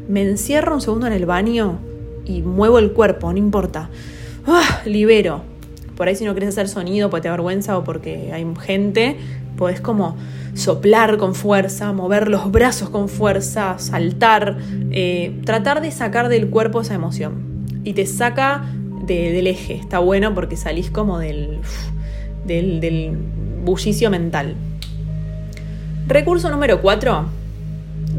me 0.08 0.22
encierro 0.22 0.76
un 0.76 0.82
segundo 0.82 1.08
en 1.08 1.14
el 1.14 1.26
baño 1.26 1.80
y 2.26 2.42
muevo 2.44 2.80
el 2.80 2.94
cuerpo, 2.94 3.32
no 3.32 3.40
importa. 3.40 3.90
¡Ah! 4.46 4.82
libero, 4.86 5.42
por 5.98 6.08
ahí 6.08 6.16
si 6.16 6.24
no 6.24 6.34
quieres 6.34 6.50
hacer 6.50 6.68
sonido 6.68 7.10
porque 7.10 7.24
te 7.24 7.30
vergüenza 7.32 7.78
o 7.78 7.84
porque 7.84 8.32
hay 8.32 8.46
gente, 8.62 9.18
podés 9.58 9.82
como 9.82 10.16
soplar 10.54 11.18
con 11.18 11.34
fuerza, 11.34 11.92
mover 11.94 12.30
los 12.30 12.52
brazos 12.52 12.90
con 12.90 13.10
fuerza, 13.10 13.80
saltar, 13.80 14.58
eh, 14.92 15.42
tratar 15.46 15.82
de 15.82 15.92
sacar 15.92 16.30
del 16.30 16.50
cuerpo 16.50 16.82
esa 16.82 16.94
emoción. 16.94 17.66
Y 17.84 17.94
te 17.94 18.06
saca 18.06 18.66
del 19.06 19.48
eje, 19.48 19.76
está 19.76 20.00
bueno 20.00 20.34
porque 20.34 20.58
salís 20.58 20.90
como 20.90 21.20
del, 21.20 21.60
del, 22.46 22.80
del 22.80 23.18
bullicio 23.66 24.10
mental. 24.10 24.56
Recurso 26.08 26.50
número 26.52 26.82
4, 26.82 27.26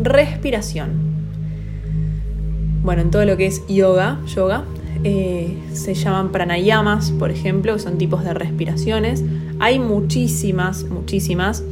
respiración. 0.02 0.90
Bueno, 2.82 3.02
en 3.02 3.10
todo 3.10 3.24
lo 3.24 3.36
que 3.36 3.46
es 3.46 3.62
yoga, 3.68 4.18
yoga, 4.26 4.64
eh, 5.04 5.56
se 5.72 5.94
llaman 5.94 6.32
pranayamas, 6.32 7.12
por 7.12 7.30
ejemplo, 7.30 7.74
que 7.74 7.78
son 7.78 7.96
tipos 7.98 8.24
de 8.24 8.34
respiraciones. 8.34 9.24
Hay 9.60 9.78
muchísimas, 9.78 10.84
muchísimas. 10.84 11.62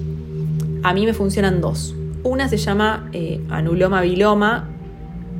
A 0.82 0.94
mí 0.94 1.04
me 1.04 1.14
funcionan 1.14 1.60
dos. 1.60 1.94
Una 2.22 2.48
se 2.48 2.56
llama 2.56 3.08
eh, 3.12 3.40
anuloma 3.50 4.00
biloma, 4.00 4.68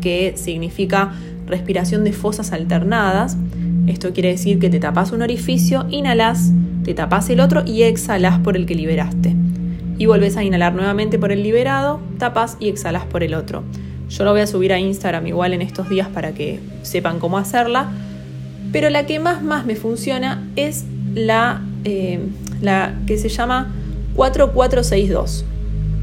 que 0.01 0.35
significa 0.37 1.13
respiración 1.47 2.05
de 2.05 2.13
fosas 2.13 2.53
alternadas. 2.53 3.37
Esto 3.87 4.13
quiere 4.13 4.31
decir 4.31 4.59
que 4.59 4.71
te 4.71 4.81
tapas 4.81 5.13
un 5.13 5.23
orificio, 5.23 5.87
inhalas, 5.91 6.53
te 6.85 6.95
tapas 6.95 7.31
el 7.31 7.41
otro 7.41 7.63
y 7.67 7.83
exhalas 7.83 8.39
por 8.39 8.57
el 8.57 8.67
que 8.67 8.75
liberaste. 8.75 9.35
Y 9.97 10.07
vuelves 10.07 10.37
a 10.37 10.45
inhalar 10.45 10.75
nuevamente 10.75 11.19
por 11.19 11.33
el 11.33 11.43
liberado, 11.43 12.01
tapas 12.19 12.57
y 12.61 12.69
exhalas 12.69 13.05
por 13.07 13.23
el 13.23 13.35
otro. 13.35 13.63
Yo 14.11 14.25
lo 14.25 14.33
voy 14.33 14.43
a 14.43 14.47
subir 14.47 14.73
a 14.73 14.79
Instagram 14.79 15.27
igual 15.27 15.55
en 15.55 15.63
estos 15.63 15.89
días 15.89 16.09
para 16.09 16.33
que 16.33 16.61
sepan 16.83 17.19
cómo 17.19 17.39
hacerla. 17.39 17.89
Pero 18.71 18.91
la 18.91 19.07
que 19.07 19.19
más 19.19 19.43
más 19.43 19.67
me 19.67 19.77
funciona 19.77 20.47
es 20.57 20.85
la, 21.15 21.63
eh, 21.85 22.21
la 22.61 22.95
que 23.07 23.17
se 23.19 23.29
llama 23.29 23.73
4462. 24.15 25.45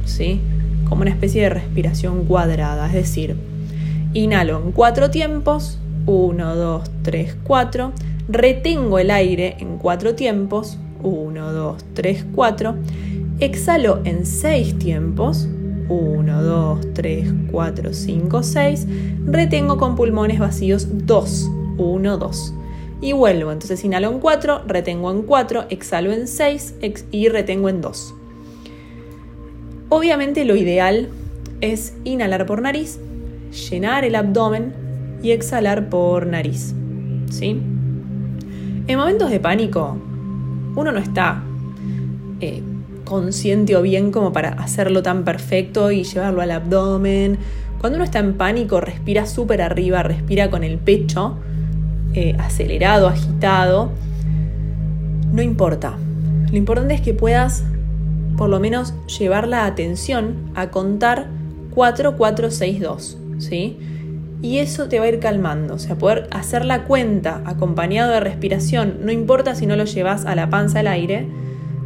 ¿sí? 0.06 0.42
Como 0.90 1.02
una 1.02 1.12
especie 1.12 1.44
de 1.44 1.50
respiración 1.50 2.26
cuadrada. 2.26 2.88
Es 2.88 2.94
decir, 2.94 3.36
inhalo 4.14 4.62
en 4.66 4.72
cuatro 4.72 5.12
tiempos. 5.12 5.78
1, 6.08 6.56
2, 6.56 6.92
3, 7.04 7.36
4. 7.44 7.92
Retengo 8.28 9.00
el 9.00 9.12
aire 9.12 9.56
en 9.60 9.78
cuatro 9.78 10.16
tiempos. 10.16 10.78
1, 11.04 11.54
2, 11.54 11.84
3, 11.94 12.26
4. 12.34 12.76
Exhalo 13.40 14.02
en 14.04 14.26
seis 14.26 14.78
tiempos. 14.78 15.48
1, 15.90 16.44
2, 16.44 16.94
3, 16.94 17.34
4, 17.52 17.94
5, 17.94 18.44
6. 18.44 18.88
Retengo 19.26 19.78
con 19.78 19.96
pulmones 19.96 20.40
vacíos 20.40 20.88
2, 20.92 21.50
1, 21.78 22.18
2. 22.18 22.54
Y 23.02 23.14
vuelvo, 23.14 23.52
entonces 23.52 23.84
inhalo 23.84 24.12
en 24.12 24.20
4, 24.20 24.62
retengo 24.68 25.12
en 25.12 25.24
4, 25.24 25.66
exhalo 25.70 26.14
en 26.14 26.28
6 26.28 26.76
y 27.10 27.30
retengo 27.30 27.68
en 27.68 27.82
2. 27.82 28.14
Obviamente 29.90 30.46
lo 30.46 30.56
ideal 30.56 31.10
es 31.62 31.96
inhalar 32.04 32.46
por 32.46 32.62
nariz, 32.62 33.00
llenar 33.70 34.06
el 34.06 34.14
abdomen 34.14 34.74
y 35.24 35.32
exhalar 35.32 35.90
por 35.90 36.28
nariz. 36.28 36.76
¿sí? 37.32 37.60
En 38.92 38.98
momentos 38.98 39.30
de 39.30 39.40
pánico, 39.40 39.96
uno 40.76 40.92
no 40.92 41.00
está 41.00 41.42
eh, 42.42 42.62
consciente 43.06 43.78
o 43.78 43.82
bien 43.82 44.12
como 44.12 44.34
para 44.34 44.50
hacerlo 44.50 45.02
tan 45.02 45.24
perfecto 45.24 45.92
y 45.92 46.04
llevarlo 46.04 46.42
al 46.42 46.52
abdomen. 46.52 47.38
Cuando 47.80 47.96
uno 47.96 48.04
está 48.04 48.20
en 48.20 48.34
pánico, 48.34 48.82
respira 48.82 49.26
súper 49.28 49.62
arriba, 49.62 50.04
respira 50.04 50.50
con 50.50 50.66
el 50.66 50.78
pecho 50.78 51.38
eh, 52.14 52.36
acelerado, 52.38 53.08
agitado. 53.08 53.94
No 55.32 55.42
importa. 55.42 55.98
Lo 56.52 56.58
importante 56.58 56.94
es 56.94 57.00
que 57.00 57.14
puedas 57.14 57.64
por 58.36 58.50
lo 58.50 58.60
menos 58.60 58.94
llevar 59.08 59.48
la 59.48 59.68
atención 59.68 60.52
a 60.54 60.70
contar 60.70 61.28
4, 61.74 62.18
4, 62.18 62.52
6, 62.52 62.82
2. 62.82 63.18
¿sí? 63.38 63.78
Y 64.42 64.58
eso 64.58 64.88
te 64.88 65.00
va 65.00 65.06
a 65.06 65.10
ir 65.10 65.20
calmando, 65.20 65.76
o 65.76 65.80
sea, 65.80 65.98
poder 65.98 66.28
hacer 66.32 66.66
la 66.66 66.86
cuenta 66.86 67.44
acompañado 67.46 68.12
de 68.12 68.20
respiración, 68.20 68.98
no 69.04 69.12
importa 69.12 69.54
si 69.54 69.68
no 69.68 69.76
lo 69.76 69.86
llevas 69.86 70.26
a 70.26 70.34
la 70.34 70.50
panza 70.50 70.80
al 70.80 70.88
aire, 70.88 71.28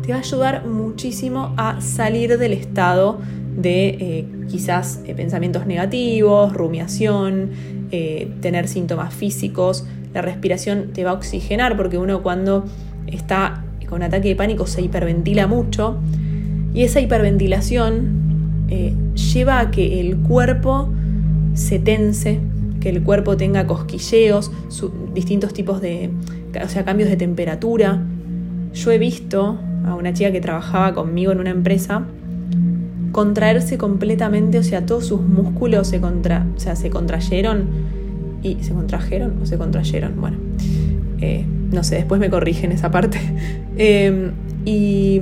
te 0.05 0.11
va 0.11 0.19
a 0.19 0.21
ayudar 0.21 0.65
muchísimo 0.65 1.53
a 1.57 1.81
salir 1.81 2.37
del 2.37 2.53
estado 2.53 3.19
de 3.57 3.87
eh, 3.87 4.25
quizás 4.49 5.01
eh, 5.05 5.15
pensamientos 5.15 5.65
negativos, 5.65 6.53
rumiación, 6.53 7.51
eh, 7.91 8.31
tener 8.41 8.67
síntomas 8.67 9.13
físicos. 9.13 9.85
La 10.13 10.21
respiración 10.21 10.91
te 10.93 11.03
va 11.03 11.11
a 11.11 11.13
oxigenar 11.13 11.75
porque 11.75 11.97
uno 11.97 12.21
cuando 12.21 12.65
está 13.07 13.63
con 13.87 14.03
ataque 14.03 14.29
de 14.29 14.35
pánico 14.35 14.67
se 14.67 14.81
hiperventila 14.81 15.47
mucho 15.47 15.97
y 16.73 16.83
esa 16.83 16.99
hiperventilación 16.99 18.23
lleva 19.13 19.59
a 19.59 19.71
que 19.71 19.99
el 19.99 20.17
cuerpo 20.17 20.89
se 21.55 21.79
tense, 21.79 22.39
que 22.79 22.89
el 22.89 23.01
cuerpo 23.01 23.35
tenga 23.35 23.65
cosquilleos, 23.65 24.51
distintos 25.13 25.53
tipos 25.53 25.81
de, 25.81 26.11
o 26.63 26.69
sea, 26.69 26.85
cambios 26.85 27.09
de 27.09 27.17
temperatura. 27.17 28.05
Yo 28.73 28.91
he 28.91 28.99
visto 28.99 29.57
a 29.85 29.95
una 29.95 30.13
chica 30.13 30.31
que 30.31 30.41
trabajaba 30.41 30.93
conmigo 30.93 31.31
en 31.31 31.39
una 31.39 31.49
empresa, 31.49 32.05
contraerse 33.11 33.77
completamente, 33.77 34.59
o 34.59 34.63
sea, 34.63 34.85
todos 34.85 35.07
sus 35.07 35.21
músculos 35.21 35.87
se, 35.87 35.99
contra, 35.99 36.45
o 36.55 36.59
sea, 36.59 36.75
se 36.75 36.89
contrayeron 36.89 37.63
y 38.43 38.57
se 38.61 38.73
contrajeron 38.73 39.41
o 39.41 39.45
se 39.45 39.57
contrayeron, 39.57 40.19
bueno, 40.19 40.37
eh, 41.21 41.45
no 41.71 41.83
sé, 41.83 41.95
después 41.95 42.19
me 42.21 42.29
corrigen 42.29 42.71
esa 42.71 42.91
parte. 42.91 43.19
Em, 43.77 44.31
y 44.63 45.21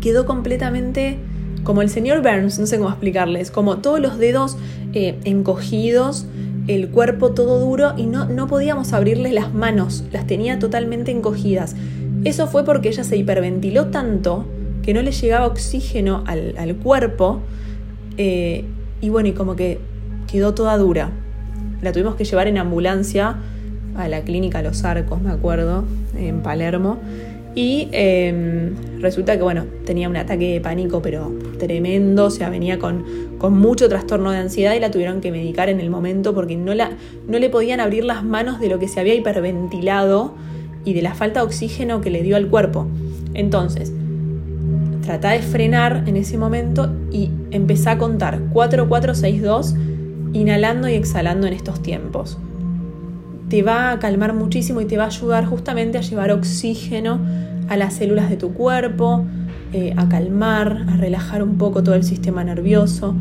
quedó 0.00 0.24
completamente 0.24 1.18
como 1.66 1.82
el 1.82 1.90
señor 1.90 2.22
Burns, 2.22 2.60
no 2.60 2.66
sé 2.66 2.78
cómo 2.78 2.90
explicarles, 2.90 3.50
como 3.50 3.78
todos 3.78 3.98
los 3.98 4.18
dedos 4.18 4.56
eh, 4.94 5.18
encogidos, 5.24 6.26
el 6.68 6.90
cuerpo 6.90 7.32
todo 7.32 7.58
duro 7.58 7.92
y 7.96 8.06
no, 8.06 8.26
no 8.26 8.46
podíamos 8.46 8.92
abrirle 8.92 9.32
las 9.32 9.52
manos, 9.52 10.04
las 10.12 10.28
tenía 10.28 10.60
totalmente 10.60 11.10
encogidas. 11.10 11.74
Eso 12.22 12.46
fue 12.46 12.64
porque 12.64 12.88
ella 12.88 13.02
se 13.02 13.16
hiperventiló 13.16 13.86
tanto 13.86 14.46
que 14.82 14.94
no 14.94 15.02
le 15.02 15.10
llegaba 15.10 15.46
oxígeno 15.46 16.22
al, 16.26 16.76
cuerpo 16.76 17.40
eh, 18.16 18.64
y 19.00 19.08
bueno, 19.08 19.28
y 19.28 19.32
como 19.32 19.56
que 19.56 19.80
quedó 20.28 20.54
toda 20.54 20.78
dura. 20.78 21.10
La 21.82 21.90
tuvimos 21.90 22.14
que 22.14 22.24
llevar 22.24 22.46
en 22.46 22.58
ambulancia 22.58 23.38
a 23.96 24.06
la 24.06 24.20
clínica 24.22 24.62
Los 24.62 24.84
Arcos, 24.84 25.20
me 25.20 25.32
acuerdo, 25.32 25.84
en 26.16 26.42
Palermo. 26.42 26.98
Y 27.56 27.88
em, 27.92 29.00
resulta 29.00 29.34
que, 29.38 29.42
bueno, 29.42 29.64
tenía 29.86 30.10
un 30.10 30.16
ataque 30.18 30.52
de 30.52 30.60
pánico, 30.60 31.00
pero 31.00 31.32
tremendo, 31.58 32.26
o 32.26 32.30
sea, 32.30 32.50
venía 32.50 32.78
con, 32.78 33.02
con, 33.38 33.58
mucho 33.58 33.88
trastorno 33.88 34.30
de 34.30 34.36
ansiedad 34.36 34.74
y 34.74 34.78
la 34.78 34.90
tuvieron 34.90 35.22
que 35.22 35.32
medicar 35.32 35.70
en 35.70 35.80
el 35.80 35.88
momento 35.88 36.34
porque 36.34 36.54
no, 36.54 36.74
la, 36.74 36.90
no 37.26 37.38
le 37.38 37.48
podían 37.48 37.80
abrir 37.80 38.04
las 38.04 38.22
manos 38.22 38.60
de 38.60 38.68
lo 38.68 38.78
que 38.78 38.88
se 38.88 39.00
había 39.00 39.14
hiperventilado 39.14 40.34
y 40.84 40.92
de 40.92 41.00
la 41.00 41.14
falta 41.14 41.40
de 41.40 41.46
oxígeno 41.46 42.02
que 42.02 42.10
le 42.10 42.22
dio 42.22 42.36
al 42.36 42.48
cuerpo. 42.48 42.88
Entonces, 43.32 43.90
trata 45.00 45.30
de 45.30 45.38
frenar 45.38 46.04
en 46.06 46.18
ese 46.18 46.36
momento 46.36 46.92
y 47.10 47.30
empezá 47.52 47.92
a 47.92 47.98
contar 47.98 48.38
4, 48.52 48.86
4, 48.86 49.14
6, 49.14 49.42
2 49.42 49.74
inhalando 50.34 50.90
y 50.90 50.92
exhalando 50.94 51.46
en 51.46 51.54
estos 51.54 51.80
tiempos. 51.80 52.36
Te 53.48 53.62
va 53.62 53.92
a 53.92 53.98
calmar 53.98 54.34
muchísimo 54.34 54.80
y 54.80 54.86
te 54.86 54.96
va 54.96 55.04
a 55.04 55.08
ayudar 55.08 55.44
justamente 55.44 55.98
a 55.98 56.00
llevar 56.00 56.32
oxígeno 56.32 57.20
a 57.68 57.76
las 57.76 57.94
células 57.94 58.28
de 58.28 58.36
tu 58.36 58.52
cuerpo, 58.54 59.24
eh, 59.72 59.94
a 59.96 60.08
calmar, 60.08 60.84
a 60.88 60.96
relajar 60.96 61.42
un 61.42 61.58
poco 61.58 61.82
todo 61.82 61.94
el 61.94 62.04
sistema 62.04 62.42
nervioso. 62.44 63.14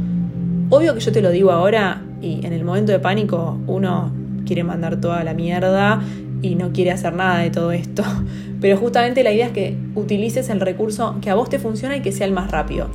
Obvio 0.69 0.93
que 0.93 0.99
yo 0.99 1.11
te 1.11 1.21
lo 1.21 1.29
digo 1.29 1.51
ahora 1.51 2.01
y 2.21 2.45
en 2.45 2.53
el 2.53 2.63
momento 2.63 2.91
de 2.91 2.99
pánico 2.99 3.59
uno 3.67 4.11
quiere 4.45 4.63
mandar 4.63 4.99
toda 4.99 5.23
la 5.23 5.33
mierda 5.33 6.01
y 6.41 6.55
no 6.55 6.71
quiere 6.71 6.91
hacer 6.91 7.13
nada 7.13 7.39
de 7.39 7.49
todo 7.49 7.71
esto. 7.71 8.03
Pero 8.61 8.77
justamente 8.77 9.23
la 9.23 9.31
idea 9.31 9.47
es 9.47 9.51
que 9.51 9.77
utilices 9.95 10.49
el 10.49 10.59
recurso 10.59 11.17
que 11.21 11.29
a 11.29 11.35
vos 11.35 11.49
te 11.49 11.59
funciona 11.59 11.97
y 11.97 12.01
que 12.01 12.11
sea 12.11 12.25
el 12.25 12.33
más 12.33 12.51
rápido. 12.51 12.87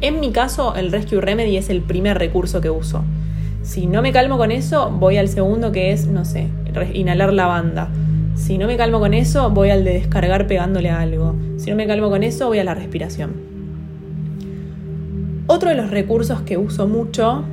En 0.00 0.20
mi 0.20 0.30
caso, 0.30 0.74
el 0.76 0.92
Rescue 0.92 1.20
Remedy 1.20 1.56
es 1.56 1.70
el 1.70 1.82
primer 1.82 2.18
recurso 2.18 2.60
que 2.60 2.70
uso. 2.70 3.02
Si 3.62 3.86
no 3.86 4.00
me 4.00 4.12
calmo 4.12 4.38
con 4.38 4.52
eso, 4.52 4.90
voy 4.90 5.16
al 5.16 5.28
segundo 5.28 5.72
que 5.72 5.92
es, 5.92 6.06
no 6.06 6.24
sé, 6.24 6.48
inhalar 6.92 7.32
lavanda. 7.32 7.88
Si 8.36 8.56
no 8.56 8.66
me 8.66 8.76
calmo 8.76 9.00
con 9.00 9.14
eso, 9.14 9.50
voy 9.50 9.70
al 9.70 9.84
de 9.84 9.94
descargar 9.94 10.46
pegándole 10.46 10.90
a 10.90 11.00
algo. 11.00 11.34
Si 11.56 11.70
no 11.70 11.76
me 11.76 11.86
calmo 11.86 12.08
con 12.08 12.22
eso, 12.22 12.46
voy 12.46 12.58
a 12.58 12.64
la 12.64 12.74
respiración. 12.74 13.32
Otro 15.46 15.70
de 15.70 15.76
los 15.76 15.90
recursos 15.90 16.42
que 16.42 16.56
uso 16.56 16.86
mucho, 16.86 17.44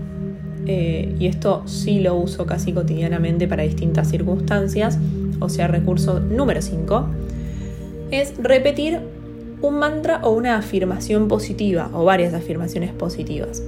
eh, 0.68 1.16
y 1.20 1.28
esto 1.28 1.64
sí 1.66 2.02
lo 2.02 2.16
uso 2.16 2.46
casi 2.46 2.74
cotidianamente 2.74 3.48
para 3.48 3.64
distintas 3.64 4.10
circunstancias, 4.10 5.00
o 5.40 5.50
sea, 5.50 5.68
recurso 5.68 6.20
número 6.20 6.62
5, 6.62 7.08
es 8.12 8.34
repetir 8.38 9.00
un 9.62 9.80
mantra 9.80 10.20
o 10.24 10.32
una 10.32 10.58
afirmación 10.58 11.28
positiva 11.28 11.90
o 11.94 12.06
varias 12.06 12.34
afirmaciones 12.34 12.92
positivas. 12.92 13.64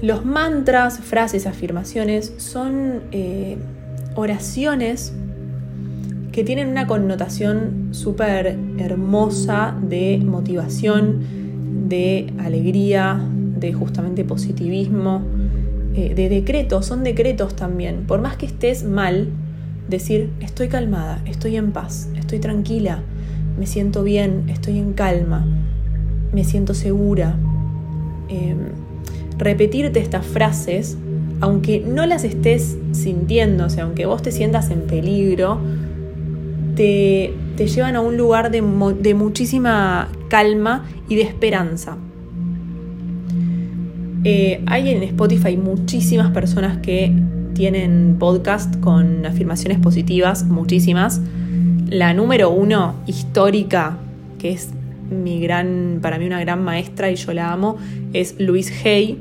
Los 0.00 0.24
mantras, 0.24 1.00
frases, 1.00 1.46
afirmaciones 1.46 2.32
son 2.36 3.02
eh, 3.10 3.56
oraciones 4.14 5.12
que 6.30 6.44
tienen 6.44 6.68
una 6.68 6.86
connotación 6.86 7.88
súper 7.90 8.56
hermosa 8.78 9.76
de 9.82 10.18
motivación, 10.24 11.88
de 11.88 12.32
alegría, 12.38 13.20
de 13.58 13.72
justamente 13.72 14.24
positivismo, 14.24 15.22
eh, 15.94 16.14
de 16.14 16.28
decretos, 16.28 16.86
son 16.86 17.02
decretos 17.02 17.56
también. 17.56 18.04
Por 18.06 18.20
más 18.20 18.36
que 18.36 18.46
estés 18.46 18.84
mal, 18.84 19.28
decir, 19.88 20.30
estoy 20.38 20.68
calmada, 20.68 21.20
estoy 21.26 21.56
en 21.56 21.72
paz, 21.72 22.08
estoy 22.16 22.38
tranquila, 22.38 23.02
me 23.58 23.66
siento 23.66 24.04
bien, 24.04 24.48
estoy 24.48 24.78
en 24.78 24.92
calma, 24.92 25.44
me 26.32 26.44
siento 26.44 26.72
segura. 26.72 27.36
Em, 28.28 28.87
repetirte 29.38 30.00
estas 30.00 30.26
frases, 30.26 30.98
aunque 31.40 31.80
no 31.80 32.06
las 32.06 32.24
estés 32.24 32.76
sintiendo, 32.92 33.66
o 33.66 33.70
sea, 33.70 33.84
aunque 33.84 34.06
vos 34.06 34.22
te 34.22 34.32
sientas 34.32 34.70
en 34.70 34.82
peligro, 34.82 35.58
te, 36.74 37.34
llevan 37.56 37.96
a 37.96 38.00
un 38.00 38.16
lugar 38.16 38.50
de, 38.50 38.62
de 39.00 39.14
muchísima 39.14 40.08
calma 40.28 40.84
y 41.08 41.16
de 41.16 41.22
esperanza. 41.22 41.96
Eh, 44.24 44.62
hay 44.66 44.90
en 44.90 45.02
Spotify 45.04 45.56
muchísimas 45.56 46.30
personas 46.32 46.78
que 46.78 47.12
tienen 47.54 48.16
podcast 48.18 48.78
con 48.80 49.24
afirmaciones 49.26 49.78
positivas, 49.78 50.44
muchísimas. 50.44 51.20
La 51.88 52.14
número 52.14 52.50
uno, 52.50 52.94
histórica, 53.06 53.98
que 54.38 54.50
es 54.50 54.70
mi 55.10 55.40
gran, 55.40 55.98
para 56.02 56.18
mí 56.18 56.26
una 56.26 56.40
gran 56.40 56.62
maestra 56.62 57.10
y 57.10 57.16
yo 57.16 57.32
la 57.32 57.52
amo, 57.52 57.76
es 58.12 58.36
Louise 58.38 58.72
Hay, 58.84 59.18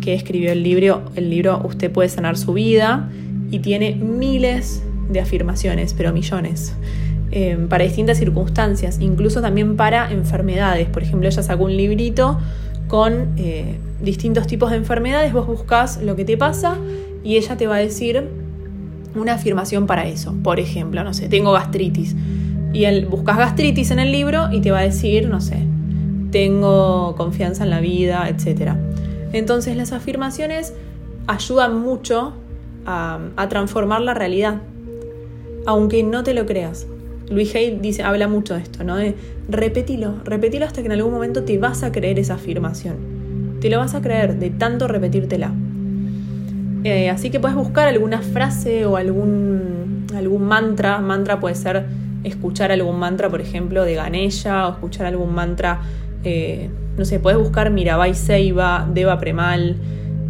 que 0.00 0.14
escribió 0.14 0.52
el 0.52 0.62
libro, 0.62 1.02
el 1.14 1.30
libro 1.30 1.60
Usted 1.64 1.90
puede 1.90 2.08
sanar 2.08 2.36
su 2.36 2.52
vida 2.52 3.10
y 3.50 3.58
tiene 3.60 3.94
miles 3.94 4.82
de 5.10 5.20
afirmaciones, 5.20 5.94
pero 5.94 6.12
millones, 6.12 6.74
eh, 7.32 7.58
para 7.68 7.84
distintas 7.84 8.18
circunstancias, 8.18 8.98
incluso 9.00 9.40
también 9.40 9.76
para 9.76 10.10
enfermedades. 10.10 10.88
Por 10.88 11.02
ejemplo, 11.02 11.28
ella 11.28 11.42
sacó 11.42 11.64
un 11.64 11.76
librito 11.76 12.38
con 12.88 13.28
eh, 13.36 13.76
distintos 14.02 14.46
tipos 14.46 14.70
de 14.70 14.76
enfermedades, 14.76 15.32
vos 15.32 15.46
buscas 15.46 16.02
lo 16.02 16.16
que 16.16 16.24
te 16.24 16.36
pasa 16.36 16.76
y 17.22 17.36
ella 17.36 17.56
te 17.56 17.66
va 17.66 17.76
a 17.76 17.78
decir 17.78 18.28
una 19.14 19.34
afirmación 19.34 19.86
para 19.86 20.06
eso. 20.06 20.34
Por 20.42 20.60
ejemplo, 20.60 21.04
no 21.04 21.14
sé, 21.14 21.28
tengo 21.28 21.52
gastritis. 21.52 22.16
Y 22.72 22.84
él 22.84 23.06
buscas 23.06 23.36
gastritis 23.36 23.90
en 23.90 23.98
el 23.98 24.12
libro 24.12 24.48
y 24.52 24.60
te 24.60 24.70
va 24.70 24.78
a 24.78 24.82
decir, 24.82 25.28
no 25.28 25.40
sé, 25.40 25.58
tengo 26.30 27.14
confianza 27.16 27.64
en 27.64 27.70
la 27.70 27.80
vida, 27.80 28.28
etc. 28.28 28.72
Entonces 29.32 29.76
las 29.76 29.92
afirmaciones 29.92 30.74
ayudan 31.26 31.78
mucho 31.78 32.34
a, 32.86 33.46
transformar 33.48 34.00
la 34.00 34.14
realidad, 34.14 34.62
aunque 35.66 36.02
no 36.02 36.24
te 36.24 36.34
lo 36.34 36.46
creas. 36.46 36.86
Luis 37.30 37.54
Hay 37.54 37.78
dice, 37.80 38.02
habla 38.02 38.26
mucho 38.26 38.54
de 38.54 38.62
esto, 38.62 38.82
¿no? 38.82 38.96
De 38.96 39.14
repetilo, 39.48 40.16
repetilo 40.24 40.66
hasta 40.66 40.80
que 40.80 40.86
en 40.86 40.92
algún 40.92 41.12
momento 41.12 41.44
te 41.44 41.58
vas 41.58 41.84
a 41.84 41.92
creer 41.92 42.18
esa 42.18 42.34
afirmación. 42.34 42.96
Te 43.60 43.70
lo 43.70 43.78
vas 43.78 43.94
a 43.94 44.00
creer 44.00 44.38
de 44.38 44.50
tanto 44.50 44.88
repetírtela. 44.88 45.52
Eh, 46.82 47.10
así 47.10 47.30
que 47.30 47.38
puedes 47.38 47.56
buscar 47.56 47.86
alguna 47.88 48.22
frase 48.22 48.86
o 48.86 48.96
algún, 48.96 50.06
algún 50.16 50.44
mantra. 50.44 50.98
Mantra 50.98 51.38
puede 51.38 51.54
ser 51.54 51.84
escuchar 52.24 52.72
algún 52.72 52.98
mantra, 52.98 53.28
por 53.28 53.40
ejemplo, 53.40 53.84
de 53.84 53.94
Ganesha 53.94 54.66
o 54.66 54.72
escuchar 54.72 55.06
algún 55.06 55.34
mantra, 55.34 55.82
eh, 56.24 56.70
no 56.96 57.04
sé, 57.04 57.18
puedes 57.18 57.38
buscar 57.38 57.70
Mirabai 57.70 58.14
Seiba, 58.14 58.88
Deva 58.92 59.18
Premal. 59.18 59.76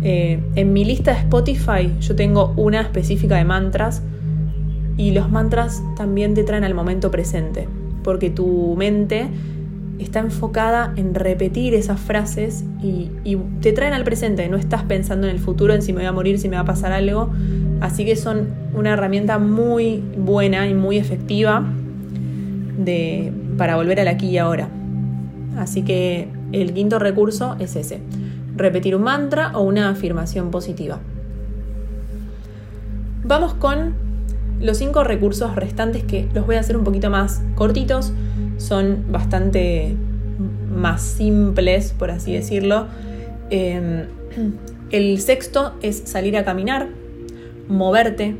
Eh, 0.03 0.40
en 0.55 0.72
mi 0.72 0.85
lista 0.85 1.12
de 1.12 1.18
Spotify 1.18 1.92
yo 2.00 2.16
tengo 2.16 2.55
una 2.57 2.81
específica 2.81 3.37
de 3.37 3.44
mantras 3.44 4.03
y 4.96 5.11
los 5.11 5.31
mantras 5.31 5.83
también 5.96 6.35
te 6.35 6.44
traen 6.44 6.64
al 6.64 6.74
momento 6.74 7.11
presente, 7.11 7.68
porque 8.03 8.31
tu 8.31 8.76
mente 8.76 9.29
está 9.98 10.20
enfocada 10.20 10.94
en 10.96 11.14
repetir 11.14 11.74
esas 11.74 12.00
frases 12.00 12.64
y, 12.83 13.11
te 13.61 13.72
traen 13.72 13.92
al 13.92 14.05
presente, 14.05 14.48
no 14.48 14.57
estás 14.57 14.83
pensando 14.85 15.26
en 15.26 15.35
el 15.35 15.40
futuro, 15.40 15.74
en 15.74 15.83
si 15.83 15.92
me 15.92 15.98
voy 15.98 16.07
a 16.07 16.12
morir, 16.12 16.38
si 16.38 16.48
me 16.48 16.57
va 16.57 16.62
a 16.62 16.66
pasar 16.66 16.92
algo. 16.92 17.31
Así 17.81 18.05
que 18.05 18.16
son 18.16 18.48
una 18.74 18.92
herramienta 18.92 19.38
muy 19.38 20.03
buena 20.16 20.68
y 20.68 20.74
muy 20.74 20.96
efectiva 20.96 21.64
de, 22.79 23.33
para 23.57 23.76
volver 23.76 24.00
al 24.00 24.09
aquí 24.09 24.29
y 24.29 24.38
ahora. 24.38 24.68
Así 25.56 25.82
que 25.82 26.28
el 26.52 26.72
quinto 26.72 26.98
recurso 26.98 27.56
es 27.58 27.76
ese, 27.76 28.00
repetir 28.56 28.96
un 28.96 29.02
mantra 29.02 29.52
o 29.56 29.62
una 29.62 29.90
afirmación 29.90 30.50
positiva. 30.50 31.00
Vamos 33.24 33.54
con 33.54 33.94
los 34.60 34.76
cinco 34.76 35.04
recursos 35.04 35.56
restantes 35.56 36.04
que 36.04 36.28
los 36.34 36.46
voy 36.46 36.56
a 36.56 36.60
hacer 36.60 36.76
un 36.76 36.84
poquito 36.84 37.10
más 37.10 37.42
cortitos 37.54 38.12
son 38.58 39.06
bastante 39.10 39.96
más 40.74 41.02
simples, 41.02 41.94
por 41.98 42.10
así 42.10 42.34
decirlo. 42.34 42.86
Em, 43.48 44.06
el 44.90 45.20
sexto 45.20 45.72
es 45.82 46.02
salir 46.04 46.36
a 46.36 46.44
caminar, 46.44 46.88
moverte, 47.68 48.36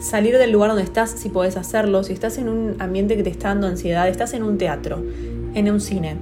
salir 0.00 0.36
del 0.38 0.50
lugar 0.50 0.70
donde 0.70 0.84
estás 0.84 1.10
si 1.10 1.28
podés 1.28 1.56
hacerlo, 1.56 2.02
si 2.02 2.12
estás 2.12 2.38
en 2.38 2.48
un 2.48 2.76
ambiente 2.80 3.16
que 3.16 3.22
te 3.22 3.30
está 3.30 3.48
dando 3.48 3.66
ansiedad, 3.66 4.08
estás 4.08 4.34
en 4.34 4.42
un 4.42 4.58
teatro, 4.58 5.02
en 5.56 5.70
un 5.70 5.80
cine, 5.80 6.16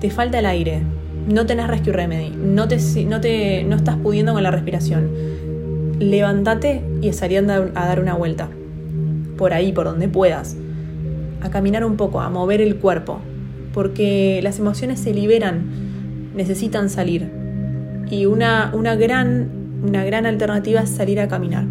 te 0.00 0.10
falta 0.10 0.38
el 0.38 0.46
aire, 0.46 0.80
no 1.28 1.44
tenés 1.44 1.68
rescue 1.68 1.92
remedy, 1.92 2.30
no, 2.30 2.66
te, 2.68 2.78
no, 3.04 3.20
te, 3.20 3.62
no 3.64 3.76
estás 3.76 3.96
pudiendo 3.96 4.32
con 4.32 4.42
la 4.42 4.50
respiración, 4.50 5.10
levántate 5.98 6.82
y 7.02 7.12
salí 7.12 7.36
a 7.36 7.42
dar 7.42 8.00
una 8.00 8.14
vuelta, 8.14 8.48
por 9.36 9.52
ahí, 9.52 9.72
por 9.72 9.84
donde 9.84 10.08
puedas. 10.08 10.56
A 11.42 11.50
caminar 11.50 11.84
un 11.84 11.96
poco, 11.96 12.20
a 12.20 12.30
mover 12.30 12.62
el 12.62 12.76
cuerpo, 12.76 13.20
porque 13.74 14.40
las 14.42 14.58
emociones 14.58 14.98
se 15.00 15.12
liberan, 15.12 16.32
necesitan 16.34 16.88
salir. 16.88 17.30
Y 18.10 18.24
una, 18.24 18.72
una, 18.74 18.96
gran, 18.96 19.50
una 19.86 20.02
gran 20.04 20.24
alternativa 20.24 20.80
es 20.80 20.88
salir 20.88 21.20
a 21.20 21.28
caminar. 21.28 21.66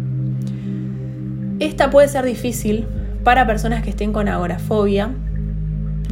Esta 1.58 1.90
puede 1.90 2.06
ser 2.06 2.24
difícil 2.24 2.86
para 3.24 3.44
personas 3.44 3.82
que 3.82 3.90
estén 3.90 4.12
con 4.12 4.28
agorafobia 4.28 5.10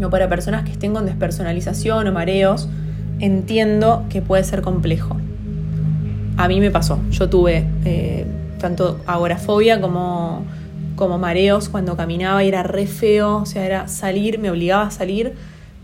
o 0.02 0.11
para 0.11 0.28
personas 0.28 0.64
que 0.64 0.72
estén 0.72 0.92
con 0.92 1.06
despersonalización 1.06 2.06
o 2.06 2.12
mareos. 2.12 2.68
Entiendo 3.18 4.04
que 4.11 4.22
puede 4.22 4.44
ser 4.44 4.62
complejo. 4.62 5.16
A 6.37 6.48
mí 6.48 6.61
me 6.61 6.70
pasó. 6.70 7.00
Yo 7.11 7.30
tuve 7.30 7.66
eh, 7.85 8.26
tanto 8.59 9.00
agorafobia 9.06 9.80
como 9.80 10.44
como 10.96 11.18
mareos 11.18 11.68
cuando 11.68 11.96
caminaba 11.96 12.42
y 12.42 12.48
era 12.48 12.62
re 12.62 12.87
feo, 12.87 13.37
o 13.37 13.46
sea, 13.46 13.64
era 13.64 13.87
salir, 13.87 14.38
me 14.38 14.50
obligaba 14.50 14.87
a 14.87 14.90
salir, 14.90 15.35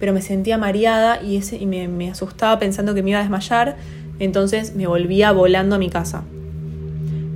pero 0.00 0.12
me 0.12 0.22
sentía 0.22 0.58
mareada 0.58 1.22
y, 1.22 1.40
y 1.54 1.66
me, 1.66 2.10
asustaba 2.10 2.58
pensando 2.58 2.94
que 2.94 3.02
me 3.02 3.10
iba 3.10 3.20
a 3.20 3.22
desmayar, 3.22 3.76
entonces 4.18 4.74
me 4.74 4.86
volvía 4.86 5.30
volando 5.30 5.76
a 5.76 5.78
mi 5.78 5.90
casa. 5.90 6.22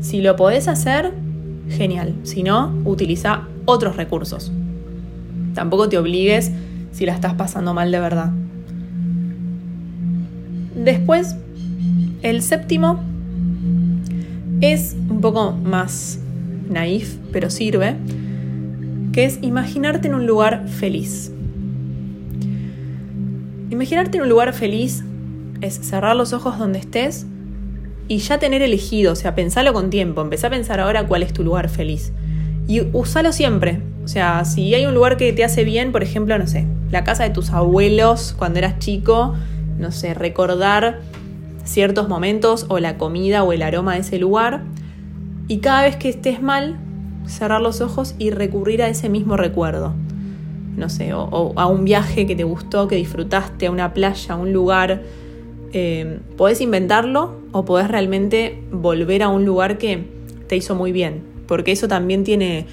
Si 0.00 0.20
lo 0.20 0.34
podés 0.36 0.66
hacer, 0.66 1.12
genial, 1.68 2.14
si 2.24 2.42
no, 2.42 2.74
utiliza 2.84 3.42
otros 3.66 3.96
recursos. 3.96 4.50
Tampoco 5.57 5.88
te 5.88 5.97
obligues 5.97 6.53
si 6.92 7.07
la 7.07 7.14
estás 7.14 7.33
pasando 7.33 7.73
mal 7.73 7.90
de 7.90 7.99
verdad. 7.99 8.31
Después, 10.75 11.35
el 12.21 12.42
séptimo 12.42 13.01
es 14.61 14.95
un 15.09 15.23
poco 15.23 15.53
más 15.53 16.21
naif, 16.69 17.16
pero 17.33 17.49
sirve, 17.49 17.97
que 19.12 19.25
es 19.25 19.38
imaginarte 19.40 20.09
en 20.09 20.14
un 20.14 20.27
lugar 20.27 20.69
feliz. 20.69 21.33
Imaginarte 23.71 24.19
en 24.19 24.25
un 24.25 24.29
lugar 24.29 24.53
feliz 24.53 25.05
es 25.62 25.75
cerrar 25.75 26.14
los 26.16 26.35
ojos 26.35 26.59
donde 26.59 26.79
estés 26.79 27.27
y 28.09 28.19
ya 28.19 28.38
tener 28.38 28.61
elegido, 28.61 29.14
o 29.14 29.16
sea, 29.16 29.35
pensalo 29.35 29.73
con 29.73 29.88
tiempo, 29.88 30.21
empezá 30.21 30.49
a 30.49 30.51
pensar 30.51 30.81
ahora 30.81 31.07
cuál 31.07 31.23
es 31.23 31.33
tu 31.33 31.42
lugar 31.42 31.71
feliz. 31.71 32.12
Y 32.69 32.83
usalo 32.92 33.33
siempre. 33.33 33.81
O 34.07 34.09
sea, 34.09 34.45
si 34.45 34.73
hay 34.73 34.87
un 34.87 34.95
lugar 34.95 35.16
que 35.16 35.33
te 35.33 35.42
hace 35.42 35.64
bien, 35.64 35.90
por 35.90 36.05
ejemplo, 36.05 36.38
no 36.38 36.47
sé, 36.47 36.64
la 36.92 37.03
casa 37.03 37.25
de 37.25 37.31
tus 37.31 37.51
abuelos 37.51 38.37
cuando 38.38 38.61
eras 38.61 38.79
chico, 38.79 39.35
no 39.81 39.90
sé, 39.90 40.14
recordar 40.14 41.01
ciertos 41.64 42.09
momentos 42.09 42.66
o 42.69 42.79
la 42.79 42.99
comida 42.99 43.42
o 43.42 43.53
el 43.53 43.62
aroma 43.62 43.95
de 43.95 44.03
ese 44.03 44.21
lugar. 44.21 44.62
Y 45.49 45.59
cada 45.59 45.83
vez 45.83 45.97
que 45.97 46.09
estés 46.09 46.40
mal, 46.40 46.79
cerrar 47.27 47.61
los 47.61 47.81
ojos 47.81 48.14
y 48.16 48.31
recurrir 48.31 48.81
a 48.81 48.87
ese 48.87 49.09
mismo 49.09 49.37
recuerdo. 49.37 49.92
No 50.77 50.88
sé, 50.88 51.12
o, 51.12 51.53
a 51.57 51.66
un 51.66 51.85
viaje 51.85 52.29
que 52.29 52.37
te 52.37 52.45
gustó, 52.45 52.87
que 52.87 52.95
disfrutaste, 52.95 53.66
a 53.66 53.73
una 53.73 53.92
playa, 53.92 54.35
a 54.35 54.37
un 54.37 54.53
lugar. 54.53 55.03
Eh, 55.73 56.21
podés 56.37 56.61
inventarlo 56.61 57.40
o 57.51 57.64
podés 57.64 57.88
realmente 57.88 58.62
volver 58.71 59.25
a 59.25 59.31
un 59.31 59.45
lugar 59.45 59.79
que 59.79 60.07
te 60.47 60.55
hizo 60.55 60.77
muy 60.77 60.92
bien. 60.92 61.25
Porque 61.49 61.73
eso 61.73 61.88
también 61.88 62.23
tiene 62.23 62.66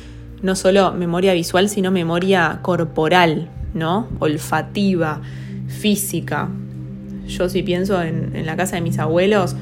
no 0.43 0.55
solo 0.55 0.91
memoria 0.91 1.33
visual, 1.33 1.69
sino 1.69 1.89
memoria 1.89 2.59
corporal, 2.61 3.49
¿no? 3.73 4.09
Olfativa, 4.19 5.21
física. 5.67 6.49
Yo 7.27 7.47
si 7.47 7.63
pienso 7.63 8.01
en, 8.03 8.45
la 8.45 8.57
casa 8.57 8.75
de 8.75 8.81
mis 8.81 8.99
abuelos, 8.99 9.55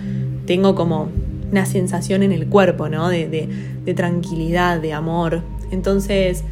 tengo 0.48 0.74
como 0.74 1.10
una 1.52 1.68
sensación 1.68 2.24
en 2.24 2.32
el 2.32 2.48
cuerpo, 2.48 2.90
¿no? 2.90 3.10
De, 3.10 3.48
tranquilidad, 3.96 4.80
de 4.80 4.94
amor. 4.94 5.44
Entonces, 5.72 6.44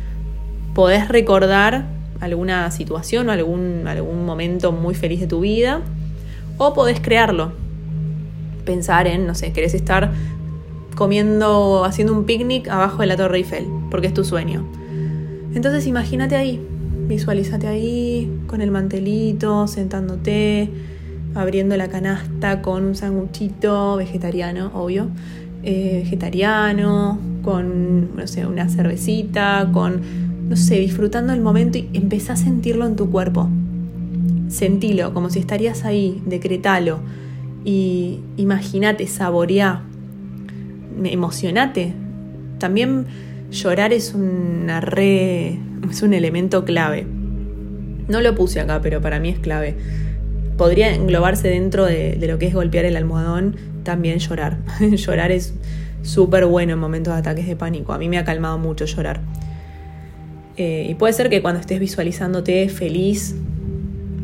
podés 0.76 1.08
recordar 1.08 1.86
alguna 2.20 2.70
situación 2.70 3.30
o 3.30 3.32
algún, 3.32 3.88
algún 3.88 4.26
momento 4.26 4.72
muy 4.72 4.94
feliz 4.94 5.20
de 5.22 5.28
tu 5.28 5.39
vida, 5.39 5.82
o 6.58 6.74
podés 6.74 7.00
crearlo. 7.00 7.54
Pensar 8.63 9.08
en, 9.08 9.26
no 9.26 9.34
sé, 9.34 9.54
querés 9.54 9.74
estar 9.74 10.12
comiendo, 11.00 11.86
haciendo 11.86 12.14
un 12.14 12.26
picnic 12.26 12.68
abajo 12.68 12.98
de 13.02 13.08
la 13.08 13.16
Torre 13.16 13.38
Eiffel, 13.38 13.66
porque 13.90 14.08
es 14.08 14.14
tu 14.14 14.26
sueño. 14.26 14.66
Entonces 15.56 15.88
imagínate 15.88 16.36
ahí, 16.36 16.62
visualízate 17.08 17.68
ahí, 17.68 18.30
con 18.48 18.60
el 18.62 18.70
mantelito, 18.70 19.66
sentándote, 19.68 20.70
abriendo 21.36 21.78
la 21.78 21.88
canasta 21.88 22.62
con 22.62 22.84
un 22.84 22.96
sanguchito 22.96 23.96
vegetariano, 23.96 24.72
obvio, 24.74 25.08
eh, 25.64 26.02
vegetariano, 26.04 27.18
con, 27.44 28.18
no 28.18 28.28
sé, 28.28 28.46
una 28.46 28.68
cervecita, 28.68 29.70
con, 29.72 30.02
no 30.50 30.58
sé, 30.58 30.80
disfrutando 30.80 31.32
el 31.32 31.40
momento 31.40 31.78
y 31.78 31.88
empezá 31.94 32.34
a 32.34 32.36
sentirlo 32.36 32.86
en 32.86 32.98
tu 32.98 33.10
cuerpo. 33.10 33.48
Sentilo, 34.50 35.14
como 35.14 35.30
si 35.30 35.40
estarías 35.40 35.86
ahí, 35.86 36.22
decretalo. 36.26 37.00
Y 37.64 38.20
imagínate, 38.36 39.08
saboreá, 39.08 39.84
emocionate. 41.06 41.94
También 42.58 43.06
llorar 43.52 43.94
es 43.94 44.14
una 44.14 44.82
re, 44.82 45.58
es 45.90 46.02
un 46.02 46.14
elemento 46.14 46.66
clave. 46.66 47.06
No 48.08 48.22
lo 48.22 48.36
puse 48.36 48.60
acá, 48.60 48.82
pero 48.82 49.02
para 49.02 49.20
mí 49.20 49.30
es 49.30 49.40
clave. 49.40 49.76
Podría 50.58 50.94
englobarse 50.94 51.48
dentro 51.48 51.86
de, 51.86 52.18
lo 52.28 52.38
que 52.38 52.48
es 52.48 52.54
golpear 52.54 52.86
el 52.86 52.98
almohadón, 52.98 53.56
también 53.84 54.20
llorar. 54.20 54.58
llorar 54.80 55.32
es 55.32 55.54
súper 56.02 56.46
bueno 56.46 56.74
en 56.74 56.80
momentos 56.80 57.14
de 57.14 57.20
ataques 57.20 57.48
de 57.48 57.56
pánico. 57.56 57.94
A 57.94 57.98
mí 57.98 58.10
me 58.10 58.18
ha 58.18 58.26
calmado 58.26 58.58
mucho 58.58 58.86
llorar. 58.86 59.22
Eh, 60.58 60.88
y 60.90 60.96
puede 60.96 61.14
ser 61.14 61.30
que 61.30 61.42
cuando 61.42 61.62
estés 61.62 61.80
visualizándote 61.80 62.68
feliz, 62.68 63.36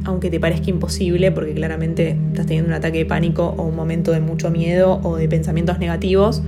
aunque 0.06 0.30
te 0.30 0.40
parezca 0.40 0.70
imposible, 0.70 1.32
porque 1.32 1.54
claramente 1.54 2.18
estás 2.32 2.46
teniendo 2.46 2.70
un 2.70 2.76
ataque 2.76 3.00
de 3.00 3.06
pánico 3.06 3.54
o 3.58 3.64
un 3.64 3.76
momento 3.76 4.12
de 4.12 4.22
mucho 4.22 4.52
miedo 4.52 5.02
o 5.04 5.18
de 5.18 5.28
pensamientos 5.28 5.80
negativos, 5.80 6.42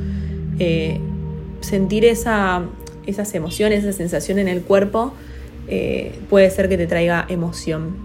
eh, 0.59 0.99
sentir 1.61 2.05
esa, 2.05 2.63
esas 3.05 3.33
emociones, 3.33 3.83
esa 3.83 3.93
sensación 3.97 4.39
en 4.39 4.47
el 4.47 4.61
cuerpo, 4.61 5.13
eh, 5.67 6.13
puede 6.29 6.49
ser 6.49 6.69
que 6.69 6.77
te 6.77 6.87
traiga 6.87 7.25
emoción. 7.27 7.95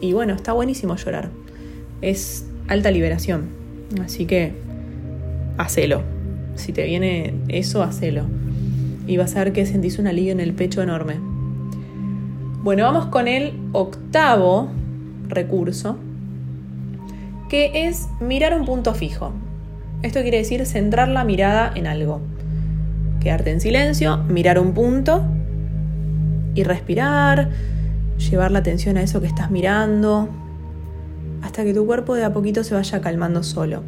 Y 0.00 0.12
bueno, 0.12 0.34
está 0.34 0.52
buenísimo 0.52 0.94
llorar. 0.96 1.30
Es 2.02 2.46
alta 2.68 2.90
liberación. 2.90 3.48
Así 4.02 4.26
que, 4.26 4.52
hacelo. 5.56 6.02
Si 6.54 6.72
te 6.72 6.84
viene 6.84 7.34
eso, 7.48 7.82
hacelo. 7.82 8.24
Y 9.06 9.16
vas 9.16 9.34
a 9.36 9.44
ver 9.44 9.52
que 9.52 9.64
sentís 9.64 9.98
un 9.98 10.06
alivio 10.06 10.32
en 10.32 10.40
el 10.40 10.52
pecho 10.52 10.82
enorme. 10.82 11.16
Bueno, 12.62 12.84
vamos 12.84 13.06
con 13.06 13.28
el 13.28 13.54
octavo 13.72 14.68
recurso, 15.28 15.96
que 17.48 17.88
es 17.88 18.08
mirar 18.20 18.58
un 18.58 18.64
punto 18.66 18.94
fijo. 18.94 19.32
Esto 20.02 20.20
quiere 20.22 20.38
decir 20.38 20.64
centrar 20.66 21.08
la 21.08 21.24
mirada 21.24 21.72
en 21.74 21.86
algo. 21.86 22.20
Quedarte 23.20 23.50
en 23.50 23.60
silencio, 23.60 24.18
mirar 24.28 24.58
un 24.58 24.72
punto 24.72 25.24
y 26.54 26.62
respirar, 26.62 27.50
llevar 28.30 28.50
la 28.50 28.60
atención 28.60 28.96
a 28.96 29.02
eso 29.02 29.20
que 29.20 29.26
estás 29.26 29.50
mirando, 29.50 30.28
hasta 31.42 31.64
que 31.64 31.74
tu 31.74 31.86
cuerpo 31.86 32.14
de 32.14 32.24
a 32.24 32.32
poquito 32.32 32.64
se 32.64 32.74
vaya 32.74 33.00
calmando 33.00 33.42
solo. 33.42 33.82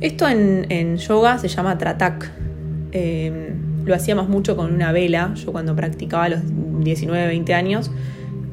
Esto 0.00 0.26
en, 0.28 0.96
yoga 0.96 1.38
se 1.38 1.48
llama 1.48 1.78
tratak. 1.78 2.30
Em, 2.92 3.84
lo 3.84 3.94
hacíamos 3.94 4.28
mucho 4.28 4.56
con 4.56 4.74
una 4.74 4.92
vela. 4.92 5.32
Yo 5.34 5.52
cuando 5.52 5.76
practicaba 5.76 6.24
a 6.24 6.28
los 6.30 6.40
19, 6.80 7.26
20 7.26 7.54
años, 7.54 7.90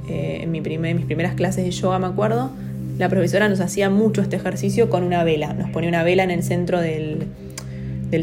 eh, 0.09 0.41
en, 0.41 0.51
mi 0.51 0.59
en 0.59 0.95
mis 0.95 1.05
primeras 1.05 1.35
clases 1.35 1.63
de 1.63 1.71
yoga 1.71 1.99
me 1.99 2.07
acuerdo, 2.07 2.51
la 2.97 3.07
profesora 3.07 3.47
nos 3.47 3.59
hacía 3.59 3.89
mucho 3.89 4.21
este 4.21 4.35
ejercicio 4.35 4.89
con 4.89 5.03
una 5.03 5.23
vela. 5.23 5.53
Nos 5.53 5.69
ponía 5.69 5.87
una 5.89 6.03
vela 6.03 6.23
en 6.23 6.31
el 6.31 6.43
centro 6.43 6.81
del, 6.81 7.27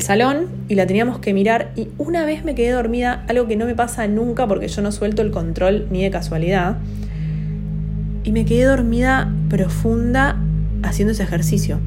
salón 0.00 0.48
y 0.68 0.74
la 0.74 0.86
teníamos 0.86 1.18
que 1.18 1.32
mirar. 1.32 1.70
Y 1.76 1.88
una 1.96 2.26
vez 2.26 2.44
me 2.44 2.54
quedé 2.54 2.72
dormida, 2.72 3.24
algo 3.28 3.46
que 3.46 3.56
no 3.56 3.64
me 3.64 3.74
pasa 3.74 4.06
nunca 4.06 4.46
porque 4.46 4.68
yo 4.68 4.82
no 4.82 4.92
suelto 4.92 5.22
el 5.22 5.30
control 5.30 5.86
ni 5.90 6.02
de 6.02 6.10
casualidad. 6.10 6.76
Y 8.24 8.32
me 8.32 8.44
quedé 8.44 8.64
dormida 8.64 9.32
profunda 9.48 10.36
haciendo 10.82 11.12
ese 11.12 11.22
ejercicio. 11.22 11.78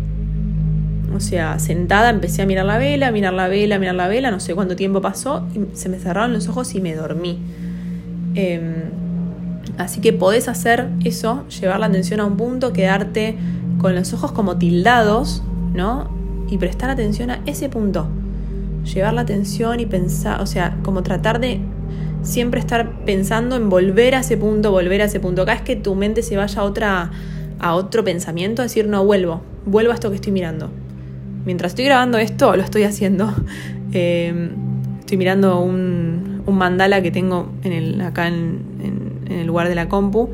O 1.14 1.20
sea, 1.20 1.60
sentada 1.60 2.10
empecé 2.10 2.42
a 2.42 2.46
mirar 2.46 2.66
la 2.66 2.78
vela, 2.78 3.12
mirar 3.12 3.34
la 3.34 3.48
vela, 3.50 3.78
mirar 3.78 3.96
la 3.96 4.08
vela, 4.08 4.32
no 4.32 4.40
sé 4.40 4.56
cuánto 4.56 4.76
tiempo 4.76 5.02
pasó, 5.02 5.48
y 5.54 5.76
se 5.76 5.90
me 5.90 6.00
cerraron 6.00 6.34
los 6.34 6.48
ojos 6.48 6.74
y 6.74 6.82
me 6.82 6.96
dormí. 6.96 7.40
Em, 8.36 8.99
Así 9.80 10.02
que 10.02 10.12
podés 10.12 10.50
hacer 10.50 10.90
eso, 11.06 11.46
llevar 11.48 11.80
la 11.80 11.86
atención 11.86 12.20
a 12.20 12.26
un 12.26 12.36
punto, 12.36 12.74
quedarte 12.74 13.38
con 13.78 13.96
los 13.96 14.14
ojos 14.14 14.34
como 14.34 14.58
tildados, 14.58 15.42
¿no? 15.74 16.12
Y 16.50 16.58
prestar 16.58 16.90
atención 16.90 17.32
a 17.32 17.40
ese 17.46 17.70
punto. 17.70 18.10
Llevar 18.94 19.14
la 19.14 19.22
atención 19.22 19.80
y 19.80 19.86
pensar, 19.86 20.42
o 20.42 20.46
sea, 20.46 20.78
como 20.84 21.02
tratar 21.02 21.40
de 21.40 21.62
siempre 22.24 22.60
estar 22.60 23.06
pensando 23.06 23.56
en 23.56 23.70
volver 23.70 24.16
a 24.16 24.20
ese 24.20 24.36
punto, 24.36 24.72
volver 24.72 25.02
a 25.02 25.06
ese 25.06 25.22
punto. 25.22 25.44
Acá 25.44 25.54
es 25.54 25.62
que 25.62 25.78
tu 25.78 25.96
mente 25.96 26.24
se 26.24 26.36
vaya 26.36 26.60
a, 26.60 26.66
otra, 26.66 27.12
a 27.58 27.74
otro 27.74 28.04
pensamiento, 28.04 28.62
decir, 28.62 28.86
no, 28.86 29.06
vuelvo, 29.06 29.42
vuelvo 29.66 29.92
a 29.92 29.94
esto 29.94 30.10
que 30.10 30.16
estoy 30.16 30.34
mirando. 30.34 30.70
Mientras 31.46 31.72
estoy 31.72 31.86
grabando 31.86 32.18
esto, 32.18 32.54
lo 32.58 32.64
estoy 32.64 32.84
haciendo. 32.84 33.34
Eh, 33.92 34.52
estoy 35.00 35.18
mirando 35.18 35.62
un, 35.62 36.44
mandala 36.48 37.02
que 37.02 37.10
tengo 37.10 37.52
en 37.64 37.74
el, 37.74 38.02
acá 38.02 38.28
en, 38.28 38.69
en 39.30 39.40
el 39.40 39.48
lugar 39.48 39.70
de 39.70 39.76
la 39.76 39.88
compu 39.88 40.30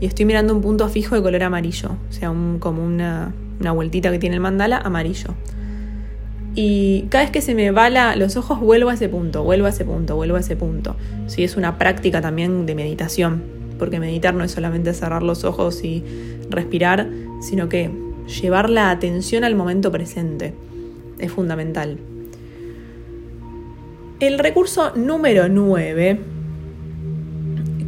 y 0.00 0.06
estoy 0.06 0.24
mirando 0.24 0.54
un 0.54 0.60
punto 0.60 0.88
fijo 0.88 1.14
de 1.14 1.22
color 1.22 1.42
amarillo, 1.42 1.96
o 2.08 2.12
sea, 2.12 2.32
como 2.58 2.84
una, 2.84 3.32
una 3.60 3.72
vueltita 3.72 4.10
que 4.10 4.18
tiene 4.18 4.36
el 4.36 4.40
mandala 4.40 4.78
amarillo. 4.78 5.34
Y 6.56 7.06
cada 7.08 7.24
vez 7.24 7.32
que 7.32 7.40
se 7.40 7.54
me 7.54 7.70
bala 7.72 8.14
los 8.14 8.36
ojos, 8.36 8.60
vuelvo 8.60 8.90
a 8.90 8.94
ese 8.94 9.08
punto, 9.08 9.42
vuelvo 9.42 9.66
a 9.66 9.70
ese 9.70 9.84
punto, 9.84 10.14
vuelvo 10.14 10.36
a 10.36 10.40
ese 10.40 10.54
punto. 10.56 10.96
Sí, 11.26 11.42
es 11.42 11.56
una 11.56 11.78
práctica 11.78 12.20
también 12.20 12.66
de 12.66 12.74
meditación, 12.74 13.42
porque 13.78 13.98
meditar 13.98 14.34
no 14.34 14.44
es 14.44 14.52
solamente 14.52 14.94
cerrar 14.94 15.22
los 15.22 15.42
ojos 15.44 15.82
y 15.82 16.04
respirar, 16.50 17.08
sino 17.40 17.68
que 17.68 17.90
llevar 18.40 18.70
la 18.70 18.90
atención 18.90 19.42
al 19.42 19.56
momento 19.56 19.90
presente 19.90 20.54
es 21.18 21.32
fundamental. 21.32 21.98
El 24.20 24.38
recurso 24.38 24.92
número 24.94 25.48
9 25.48 26.33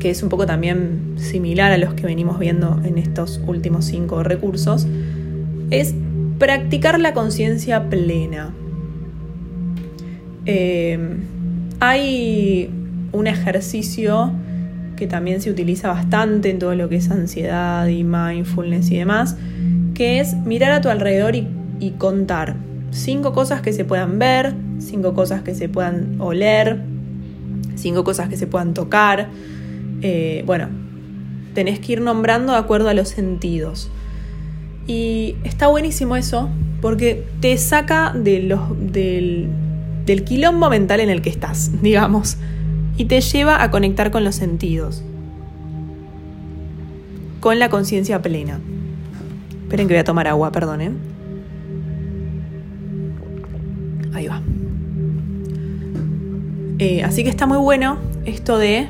que 0.06 0.12
es 0.12 0.22
un 0.22 0.28
poco 0.28 0.46
también 0.46 1.16
similar 1.16 1.72
a 1.72 1.78
los 1.78 1.94
que 1.94 2.06
venimos 2.06 2.38
viendo 2.38 2.80
en 2.84 2.96
estos 2.96 3.40
últimos 3.44 3.86
cinco 3.86 4.22
recursos, 4.22 4.86
es 5.72 5.96
practicar 6.38 7.00
la 7.00 7.12
conciencia 7.12 7.90
plena. 7.90 8.54
Eh, 10.44 10.96
hay 11.80 12.70
un 13.10 13.26
ejercicio 13.26 14.30
que 14.94 15.08
también 15.08 15.40
se 15.40 15.50
utiliza 15.50 15.88
bastante 15.88 16.50
en 16.50 16.60
todo 16.60 16.76
lo 16.76 16.88
que 16.88 16.94
es 16.94 17.10
ansiedad 17.10 17.88
y 17.88 18.04
mindfulness 18.04 18.92
y 18.92 18.98
demás, 18.98 19.36
que 19.94 20.20
es 20.20 20.36
mirar 20.36 20.70
a 20.70 20.80
tu 20.82 20.88
alrededor 20.88 21.34
y, 21.34 21.48
y 21.80 21.90
contar 21.98 22.54
cinco 22.92 23.32
cosas 23.32 23.60
que 23.60 23.72
se 23.72 23.84
puedan 23.84 24.20
ver, 24.20 24.54
cinco 24.78 25.14
cosas 25.14 25.42
que 25.42 25.56
se 25.56 25.68
puedan 25.68 26.20
oler, 26.20 26.78
cinco 27.74 28.04
cosas 28.04 28.28
que 28.28 28.36
se 28.36 28.46
puedan 28.46 28.72
tocar. 28.72 29.30
Eh, 30.02 30.42
bueno, 30.46 30.68
tenés 31.54 31.80
que 31.80 31.92
ir 31.92 32.00
nombrando 32.00 32.52
de 32.52 32.58
acuerdo 32.58 32.88
a 32.88 32.94
los 32.94 33.08
sentidos. 33.08 33.90
Y 34.86 35.36
está 35.42 35.66
buenísimo 35.66 36.16
eso 36.16 36.48
porque 36.80 37.24
te 37.40 37.56
saca 37.58 38.12
de 38.12 38.42
los, 38.42 38.60
del, 38.92 39.48
del 40.04 40.24
quilombo 40.24 40.70
mental 40.70 41.00
en 41.00 41.10
el 41.10 41.22
que 41.22 41.30
estás, 41.30 41.70
digamos, 41.82 42.36
y 42.96 43.06
te 43.06 43.20
lleva 43.20 43.62
a 43.62 43.70
conectar 43.70 44.10
con 44.10 44.24
los 44.24 44.34
sentidos, 44.36 45.02
con 47.40 47.58
la 47.58 47.68
conciencia 47.68 48.22
plena. 48.22 48.60
Esperen 49.62 49.88
que 49.88 49.94
voy 49.94 50.00
a 50.00 50.04
tomar 50.04 50.28
agua, 50.28 50.52
perdón, 50.52 50.80
¿eh? 50.80 50.90
Ahí 54.14 54.28
va. 54.28 54.40
Eh, 56.78 57.02
así 57.02 57.24
que 57.24 57.30
está 57.30 57.46
muy 57.46 57.58
bueno 57.58 57.98
esto 58.26 58.58
de 58.58 58.88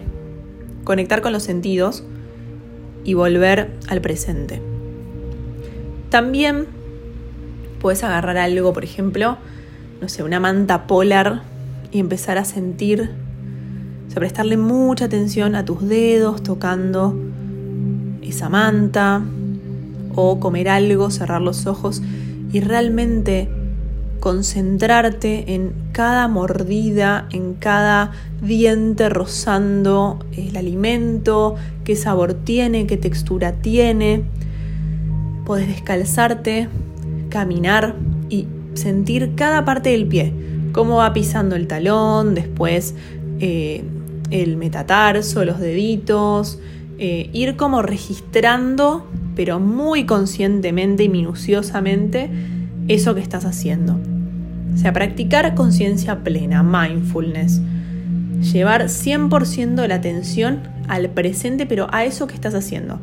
conectar 0.87 1.20
con 1.20 1.33
los 1.33 1.42
sentidos 1.42 2.05
y 3.03 3.14
volver 3.14 3.72
al 3.88 4.01
presente. 4.01 4.62
También 6.11 6.68
puedes 7.81 8.05
agarrar 8.05 8.38
algo, 8.38 8.72
por 8.72 8.85
ejemplo, 8.85 9.37
no 10.01 10.09
sé, 10.09 10.22
una 10.22 10.38
manta 10.38 10.87
polar 10.87 11.42
y 11.90 11.99
empezar 11.99 12.38
a 12.38 12.44
sentir, 12.44 13.11
o 14.07 14.11
sea, 14.11 14.20
prestarle 14.20 14.57
mucha 14.57 15.07
atención 15.07 15.57
a 15.57 15.64
tus 15.64 15.87
dedos 15.88 16.44
tocando 16.44 17.18
esa 18.22 18.49
manta 18.49 19.22
o 20.14 20.38
comer 20.38 20.68
algo, 20.68 21.11
cerrar 21.11 21.42
los 21.42 21.66
ojos 21.66 22.01
y 22.53 22.61
realmente 22.61 23.49
concentrarte 24.26 25.54
en 25.54 25.72
cada 25.92 26.26
mordida, 26.26 27.28
en 27.30 27.54
cada 27.54 28.10
diente 28.42 29.08
rozando 29.08 30.18
el 30.36 30.56
alimento, 30.56 31.54
qué 31.84 31.94
sabor 31.94 32.34
tiene, 32.34 32.88
qué 32.88 32.96
textura 32.96 33.52
tiene. 33.52 34.24
Puedes 35.44 35.68
descalzarte, 35.68 36.66
caminar 37.28 37.94
y 38.28 38.48
sentir 38.74 39.36
cada 39.36 39.64
parte 39.64 39.90
del 39.90 40.08
pie, 40.08 40.32
cómo 40.72 40.96
va 40.96 41.12
pisando 41.12 41.54
el 41.54 41.68
talón, 41.68 42.34
después 42.34 42.96
eh, 43.38 43.84
el 44.32 44.56
metatarso, 44.56 45.44
los 45.44 45.60
deditos, 45.60 46.58
eh, 46.98 47.30
ir 47.32 47.54
como 47.54 47.80
registrando, 47.80 49.06
pero 49.36 49.60
muy 49.60 50.04
conscientemente 50.04 51.04
y 51.04 51.08
minuciosamente, 51.08 52.28
eso 52.88 53.14
que 53.14 53.20
estás 53.20 53.44
haciendo. 53.44 54.00
O 54.74 54.79
sea, 54.79 54.92
practicar 54.92 55.55
conciencia 55.55 56.22
plena, 56.22 56.62
mindfulness. 56.62 57.61
Llevar 58.52 58.85
100% 58.85 59.87
la 59.87 59.94
atención 59.94 60.61
al 60.88 61.09
presente, 61.11 61.66
pero 61.66 61.88
a 61.92 62.05
eso 62.05 62.26
que 62.26 62.35
estás 62.35 62.55
haciendo. 62.55 63.00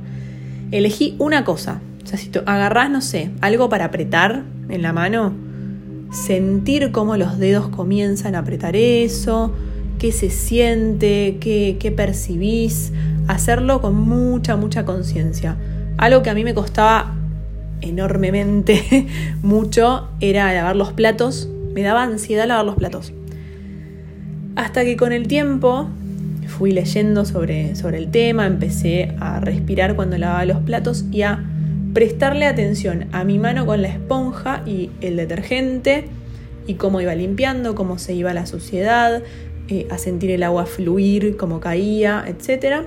Elegí 0.71 1.15
una 1.19 1.43
cosa. 1.43 1.81
O 2.03 2.07
sea, 2.07 2.17
si 2.17 2.31
agarrás, 2.45 2.89
no 2.89 3.01
sé, 3.01 3.31
algo 3.41 3.69
para 3.69 3.85
apretar 3.85 4.43
en 4.69 4.81
la 4.81 4.93
mano, 4.93 5.33
sentir 6.11 6.91
cómo 6.91 7.17
los 7.17 7.39
dedos 7.39 7.69
comienzan 7.69 8.35
a 8.35 8.39
apretar 8.39 8.75
eso, 8.75 9.53
qué 9.99 10.11
se 10.11 10.29
siente, 10.29 11.37
qué, 11.39 11.77
qué 11.79 11.91
percibís, 11.91 12.91
hacerlo 13.27 13.81
con 13.81 13.95
mucha, 13.95 14.55
mucha 14.55 14.85
conciencia. 14.85 15.57
Algo 15.97 16.21
que 16.23 16.29
a 16.29 16.33
mí 16.33 16.43
me 16.43 16.53
costaba 16.53 17.15
enormemente 17.81 19.07
mucho 19.41 20.09
era 20.19 20.53
lavar 20.53 20.75
los 20.75 20.93
platos 20.93 21.49
me 21.73 21.81
daba 21.81 22.03
ansiedad 22.03 22.47
lavar 22.47 22.65
los 22.65 22.75
platos. 22.75 23.13
Hasta 24.55 24.83
que 24.83 24.95
con 24.95 25.11
el 25.11 25.27
tiempo 25.27 25.89
fui 26.47 26.71
leyendo 26.71 27.25
sobre, 27.25 27.75
sobre 27.75 27.97
el 27.97 28.11
tema, 28.11 28.45
empecé 28.45 29.15
a 29.19 29.39
respirar 29.39 29.95
cuando 29.95 30.17
lavaba 30.17 30.45
los 30.45 30.59
platos 30.59 31.05
y 31.11 31.23
a 31.23 31.43
prestarle 31.93 32.45
atención 32.45 33.07
a 33.11 33.23
mi 33.23 33.39
mano 33.39 33.65
con 33.65 33.81
la 33.81 33.87
esponja 33.87 34.63
y 34.65 34.91
el 35.01 35.15
detergente 35.15 36.05
y 36.67 36.75
cómo 36.75 37.01
iba 37.01 37.15
limpiando, 37.15 37.75
cómo 37.75 37.97
se 37.97 38.13
iba 38.13 38.33
la 38.33 38.45
suciedad, 38.45 39.23
eh, 39.67 39.87
a 39.89 39.97
sentir 39.97 40.31
el 40.31 40.43
agua 40.43 40.65
fluir, 40.65 41.35
cómo 41.37 41.59
caía, 41.59 42.23
etc. 42.27 42.85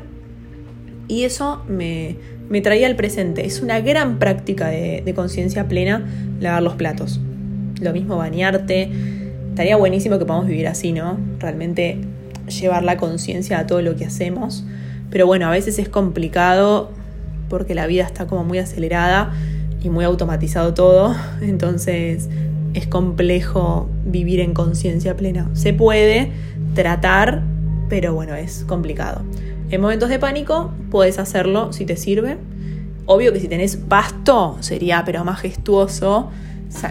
Y 1.08 1.24
eso 1.24 1.64
me, 1.68 2.16
traía 2.62 2.86
al 2.86 2.96
presente. 2.96 3.44
Es 3.44 3.60
una 3.60 3.80
gran 3.80 4.18
práctica 4.18 4.68
de 4.68 5.12
conciencia 5.14 5.68
plena 5.68 6.06
lavar 6.40 6.62
los 6.62 6.74
platos 6.74 7.20
lo 7.80 7.92
mismo 7.92 8.16
bañarte. 8.16 8.90
Estaría 9.50 9.76
buenísimo 9.76 10.18
que 10.18 10.24
podamos 10.24 10.46
vivir 10.46 10.68
así, 10.68 10.92
¿no? 10.92 11.18
Realmente 11.38 11.98
llevar 12.48 12.84
la 12.84 12.96
conciencia 12.96 13.58
a 13.58 13.66
todo 13.66 13.82
lo 13.82 13.96
que 13.96 14.04
hacemos. 14.04 14.64
Pero 15.10 15.26
bueno, 15.26 15.46
a 15.46 15.50
veces 15.50 15.78
es 15.78 15.88
complicado 15.88 16.90
porque 17.48 17.74
la 17.74 17.86
vida 17.86 18.04
está 18.04 18.26
como 18.26 18.44
muy 18.44 18.58
acelerada 18.58 19.32
y 19.82 19.90
muy 19.90 20.04
automatizado 20.04 20.74
todo. 20.74 21.14
Entonces 21.40 22.28
es 22.74 22.86
complejo 22.86 23.88
vivir 24.04 24.40
en 24.40 24.52
conciencia 24.52 25.16
plena. 25.16 25.48
Se 25.54 25.72
puede 25.72 26.32
tratar, 26.74 27.42
pero 27.88 28.14
bueno, 28.14 28.34
es 28.34 28.64
complicado. 28.64 29.22
En 29.70 29.80
momentos 29.80 30.08
de 30.08 30.18
pánico 30.18 30.72
puedes 30.90 31.18
hacerlo 31.18 31.72
si 31.72 31.86
te 31.86 31.96
sirve. 31.96 32.36
Obvio 33.06 33.32
que 33.32 33.40
si 33.40 33.48
tenés 33.48 33.76
pasto 33.76 34.56
sería 34.60 35.04
pero 35.04 35.24
majestuoso 35.24 36.30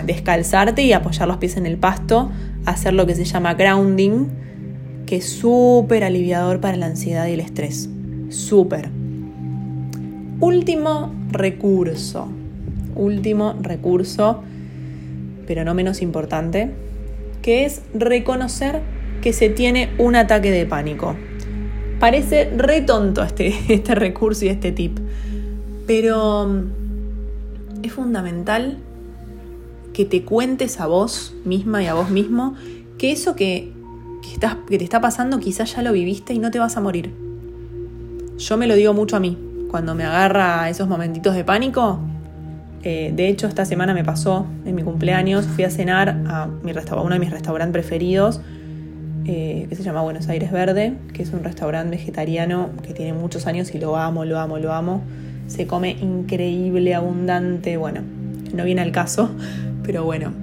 descalzarte 0.06 0.84
y 0.84 0.94
apoyar 0.94 1.28
los 1.28 1.38
pies 1.38 1.58
en 1.58 1.66
el 1.66 1.78
pasto, 1.78 2.32
hacer 2.66 2.94
lo 2.94 3.06
que 3.06 3.16
se 3.16 3.26
llama 3.26 3.54
grounding, 3.54 4.28
que 5.06 5.18
es 5.18 5.30
súper 5.30 6.04
aliviador 6.04 6.60
para 6.60 6.78
la 6.78 6.88
ansiedad 6.88 7.28
y 7.28 7.34
el 7.34 7.40
estrés. 7.40 7.90
Súper. 8.30 8.90
Último 10.40 11.14
recurso. 11.32 12.28
Último 12.96 13.56
recurso, 13.62 14.42
pero 15.48 15.64
no 15.64 15.74
menos 15.74 16.02
importante, 16.02 16.72
que 17.42 17.66
es 17.66 17.82
reconocer 17.94 18.82
que 19.22 19.34
se 19.34 19.50
tiene 19.50 19.90
un 19.98 20.16
ataque 20.16 20.52
de 20.52 20.66
pánico. 20.66 21.16
Parece 22.00 22.50
re 22.56 22.82
tonto 22.82 23.24
este, 23.24 23.54
este 23.74 23.96
recurso 23.96 24.46
y 24.46 24.50
este 24.50 24.72
tip, 24.72 25.00
pero 25.88 26.48
mm, 26.48 27.84
es 27.84 27.92
fundamental 27.92 28.78
que 29.96 30.04
te 30.04 30.24
cuentes 30.24 30.82
a 30.82 30.88
vos 30.88 31.34
misma 31.46 31.82
y 31.82 31.88
a 31.88 31.94
vos 31.94 32.10
mismo 32.10 32.56
que 32.98 33.14
eso 33.14 33.34
que, 33.38 33.72
estás, 34.30 34.58
que 34.68 34.78
te 34.78 34.84
está 34.84 35.00
pasando 35.00 35.40
quizás 35.40 35.74
ya 35.74 35.82
lo 35.82 35.94
viviste 35.94 36.34
y 36.34 36.40
no 36.40 36.52
te 36.52 36.60
vas 36.60 36.76
a 36.76 36.82
morir. 36.82 37.14
Yo 38.38 38.58
me 38.58 38.68
lo 38.68 38.76
digo 38.76 38.94
mucho 38.94 39.16
a 39.16 39.22
mí. 39.22 39.38
Cuando 39.72 39.96
me 39.96 40.04
agarra 40.04 40.70
esos 40.70 40.90
momentitos 40.90 41.34
de 41.34 41.46
pánico, 41.46 42.00
eh, 42.84 43.14
de 43.16 43.30
hecho 43.30 43.48
esta 43.48 43.64
semana 43.64 43.94
me 43.94 44.04
pasó 44.04 44.46
en 44.66 44.76
mi 44.76 44.84
cumpleaños, 44.84 45.46
fui 45.46 45.64
a 45.64 45.70
cenar 45.70 46.10
a, 46.28 46.48
mi 46.62 46.74
uno 46.74 47.10
de 47.10 47.20
mis 47.20 47.32
restaurantes 47.32 47.72
preferidos, 47.72 48.42
eh, 49.26 49.66
que 49.70 49.76
se 49.78 49.84
llama 49.84 50.02
Buenos 50.02 50.28
Aires 50.28 50.52
Verde, 50.52 50.94
que 51.14 51.24
es 51.24 51.32
un 51.32 51.42
restaurante 51.42 51.96
vegetariano 51.96 52.72
que 52.84 52.94
tiene 52.94 53.14
muchos 53.14 53.48
años 53.48 53.74
y 53.74 53.80
lo 53.80 53.96
amo, 53.96 54.26
lo 54.26 54.40
amo, 54.40 54.60
lo 54.60 54.74
amo. 54.74 55.04
Se 55.48 55.68
come 55.68 55.92
increíble, 55.92 56.94
abundante, 56.96 57.78
bueno, 57.78 58.02
no 58.54 58.64
viene 58.64 58.82
al 58.82 58.92
caso, 58.92 59.30
pero 59.86 60.04
bueno, 60.04 60.34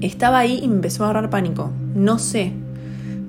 estaba 0.00 0.38
ahí 0.38 0.60
y 0.62 0.68
me 0.68 0.76
empezó 0.76 1.04
a 1.04 1.10
agarrar 1.10 1.30
pánico. 1.30 1.70
No 1.94 2.18
sé. 2.18 2.52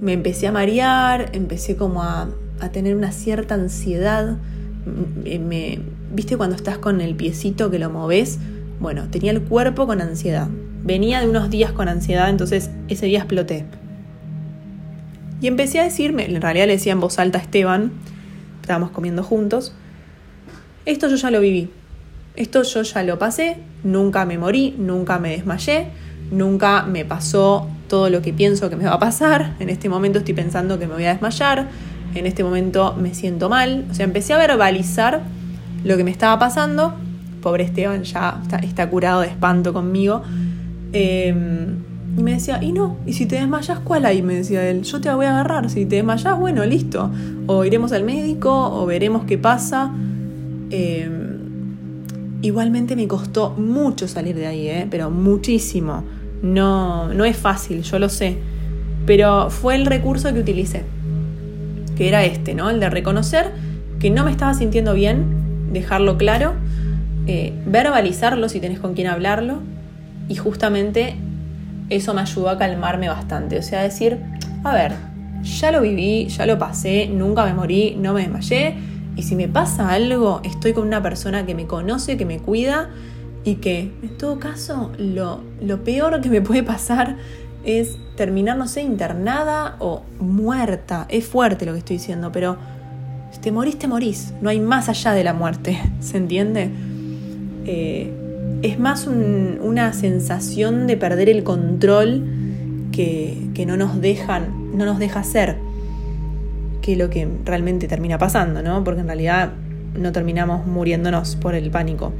Me 0.01 0.13
empecé 0.13 0.47
a 0.47 0.51
marear, 0.51 1.29
empecé 1.33 1.75
como 1.75 2.03
a, 2.03 2.29
tener 2.71 2.95
una 2.95 3.11
cierta 3.11 3.55
ansiedad. 3.55 4.37
Me, 4.85 5.79
¿Viste 6.13 6.37
cuando 6.37 6.55
estás 6.55 6.77
con 6.77 7.01
el 7.01 7.15
piecito 7.15 7.69
que 7.69 7.79
lo 7.79 7.89
moves? 7.89 8.39
Bueno, 8.79 9.09
tenía 9.09 9.31
el 9.31 9.41
cuerpo 9.41 9.85
con 9.85 10.01
ansiedad. 10.01 10.47
Venía 10.83 11.19
de 11.19 11.29
unos 11.29 11.49
días 11.49 11.71
con 11.71 11.89
ansiedad, 11.89 12.29
entonces 12.29 12.69
ese 12.87 13.07
día 13.07 13.19
exploté. 13.19 13.65
Y 15.41 15.47
empecé 15.47 15.79
a 15.79 15.83
decirme, 15.83 16.25
en 16.25 16.41
realidad 16.41 16.67
le 16.67 16.73
decía 16.73 16.93
en 16.93 16.99
voz 16.99 17.19
alta 17.19 17.37
a 17.37 17.41
Esteban, 17.41 17.91
estábamos 18.61 18.91
comiendo 18.91 19.23
juntos, 19.23 19.73
esto 20.85 21.09
yo 21.09 21.15
ya 21.15 21.29
lo 21.29 21.41
viví, 21.41 21.69
esto 22.37 22.61
yo 22.63 22.83
ya 22.83 23.03
lo 23.03 23.19
pasé, 23.19 23.57
nunca 23.83 24.25
me 24.25 24.37
morí, 24.37 24.75
nunca 24.77 25.17
me 25.17 25.31
desmayé, 25.31 25.87
nunca 26.31 26.83
me 26.83 27.03
pasó 27.03 27.67
todo 27.89 28.09
lo 28.09 28.21
que 28.21 28.31
pienso 28.31 28.69
que 28.69 28.75
me 28.75 28.85
va 28.85 28.93
a 28.93 28.99
pasar. 28.99 29.55
En 29.59 29.69
este 29.69 29.89
momento 29.89 30.19
estoy 30.19 30.35
pensando 30.35 30.77
que 30.77 30.87
me 30.87 30.93
voy 30.93 31.05
a 31.05 31.13
desmayar, 31.13 31.67
en 32.13 32.25
este 32.27 32.43
momento 32.43 32.95
me 32.95 33.15
siento 33.15 33.49
mal. 33.49 33.85
O 33.89 33.93
sea, 33.93 34.05
empecé 34.05 34.33
a 34.33 34.37
verbalizar 34.37 35.21
lo 35.83 35.97
que 35.97 36.03
me 36.03 36.11
estaba 36.11 36.37
pasando. 36.37 36.93
Pobre 37.41 37.63
Esteban 37.63 38.03
ya 38.03 38.41
está, 38.61 38.89
curado 38.89 39.21
de 39.21 39.27
espanto 39.27 39.73
conmigo. 39.73 40.21
Em, 40.93 41.75
y 42.17 42.23
me 42.23 42.33
decía, 42.33 42.63
y 42.63 42.71
no, 42.71 42.97
y 43.05 43.13
si 43.13 43.25
te 43.25 43.35
desmayas, 43.35 43.79
¿cuál 43.79 44.05
hay? 44.05 44.21
Me 44.21 44.35
decía 44.35 44.67
él, 44.69 44.83
yo 44.83 45.01
te 45.01 45.11
voy 45.11 45.25
a 45.25 45.31
agarrar. 45.31 45.69
Si 45.71 45.85
te 45.87 45.97
desmayas, 45.97 46.37
bueno, 46.37 46.63
listo. 46.65 47.09
O 47.47 47.65
iremos 47.65 47.91
al 47.93 48.03
médico, 48.03 48.51
o 48.51 48.85
veremos 48.85 49.23
qué 49.25 49.39
pasa. 49.39 49.91
Em, 50.69 51.26
Igualmente 52.41 52.95
me 52.95 53.07
costó 53.07 53.51
mucho 53.51 54.07
salir 54.07 54.35
de 54.35 54.47
ahí, 54.47 54.67
¿eh? 54.67 54.87
pero 54.89 55.09
muchísimo. 55.09 56.03
No, 56.41 57.11
no 57.13 57.25
es 57.25 57.35
fácil, 57.35 57.81
yo 57.81 57.97
lo 57.97 58.09
sé. 58.09 58.37
Pero 59.05 59.49
fue 59.49 59.75
el 59.75 59.85
recurso 59.85 60.31
que 60.33 60.39
utilicé. 60.39 60.83
Que 61.97 62.07
era 62.07 62.23
este, 62.23 62.53
¿no? 62.53 62.69
El 62.69 62.79
de 62.79 62.89
reconocer 62.89 63.51
que 63.99 64.11
no 64.11 64.23
me 64.23 64.31
estaba 64.31 64.53
sintiendo 64.53 64.93
bien, 64.93 65.71
dejarlo 65.73 66.17
claro, 66.17 66.53
eh, 67.25 67.53
verbalizarlo 67.65 68.49
si 68.49 68.59
tenés 68.59 68.79
con 68.79 68.93
quién 68.93 69.07
hablarlo. 69.07 69.59
Y 70.29 70.35
justamente 70.35 71.15
eso 71.89 72.13
me 72.13 72.21
ayudó 72.21 72.49
a 72.49 72.57
calmarme 72.57 73.09
bastante. 73.09 73.57
O 73.57 73.63
sea, 73.63 73.81
decir, 73.81 74.19
a 74.63 74.73
ver, 74.73 74.93
ya 75.43 75.71
lo 75.71 75.81
viví, 75.81 76.27
ya 76.27 76.45
lo 76.45 76.59
pasé, 76.59 77.07
nunca 77.07 77.45
me 77.45 77.53
morí, 77.53 77.95
no 77.99 78.13
me 78.13 78.21
desmayé. 78.21 78.75
Y 79.17 79.23
si 79.23 79.35
me 79.35 79.47
pasa 79.47 79.89
algo, 79.89 80.41
estoy 80.43 80.73
con 80.73 80.85
una 80.85 81.01
persona 81.01 81.45
que 81.45 81.55
me 81.55 81.65
conoce, 81.65 82.17
que 82.17 82.25
me 82.25 82.37
cuida 82.37 82.91
y 83.43 83.55
que, 83.55 83.91
en 84.03 84.17
todo 84.17 84.39
caso, 84.39 84.91
lo, 84.99 85.41
lo 85.59 85.83
peor 85.83 86.21
que 86.21 86.29
me 86.29 86.41
puede 86.41 86.61
pasar 86.61 87.17
es 87.63 87.97
terminar, 88.15 88.57
no 88.57 88.67
sé, 88.67 88.83
internada 88.83 89.75
o 89.79 90.03
muerta. 90.19 91.07
Es 91.09 91.25
fuerte 91.25 91.65
lo 91.65 91.73
que 91.73 91.79
estoy 91.79 91.97
diciendo, 91.97 92.31
pero 92.31 92.57
si 93.31 93.39
te 93.39 93.51
morís, 93.51 93.79
te 93.79 93.87
morís. 93.87 94.33
No 94.39 94.51
hay 94.51 94.59
más 94.59 94.87
allá 94.87 95.13
de 95.13 95.23
la 95.23 95.33
muerte, 95.33 95.79
¿se 95.99 96.17
entiende? 96.17 96.69
Eh, 97.65 98.13
es 98.61 98.79
más 98.79 99.07
una 99.07 99.93
sensación 99.93 100.85
de 100.85 100.95
perder 100.95 101.29
el 101.29 101.43
control 101.43 102.23
que, 102.91 103.49
que, 103.55 103.65
no 103.65 103.77
nos 103.77 103.99
dejan, 103.99 104.77
no 104.77 104.85
nos 104.85 104.99
deja 104.99 105.23
ser 105.23 105.66
que 106.87 106.95
lo 106.95 107.09
que 107.09 107.27
realmente 107.43 107.85
termina 107.89 108.17
pasando, 108.17 108.63
¿no? 108.63 108.81
Porque 108.85 109.01
en 109.01 109.07
realidad 109.07 109.51
no 109.93 110.13
terminamos 110.13 110.65
muriéndonos 110.65 111.35
por 111.35 111.53
el 111.53 111.69
pánico. 111.69 112.13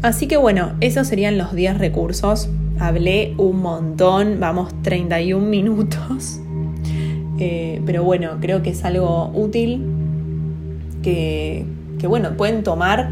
Así 0.00 0.28
que 0.28 0.36
bueno, 0.36 0.74
esos 0.80 1.08
serían 1.08 1.36
los 1.36 1.52
10 1.52 1.78
recursos. 1.78 2.48
Hablé 2.78 3.34
un 3.36 3.62
montón, 3.62 4.38
vamos 4.38 4.72
31 4.82 5.44
minutos. 5.44 6.40
Eh, 7.38 7.82
pero 7.84 8.02
bueno, 8.02 8.38
creo 8.40 8.62
que 8.62 8.70
es 8.70 8.82
algo 8.82 9.30
útil 9.34 9.84
que, 11.02 11.66
bueno, 12.08 12.34
pueden 12.34 12.62
tomar 12.62 13.10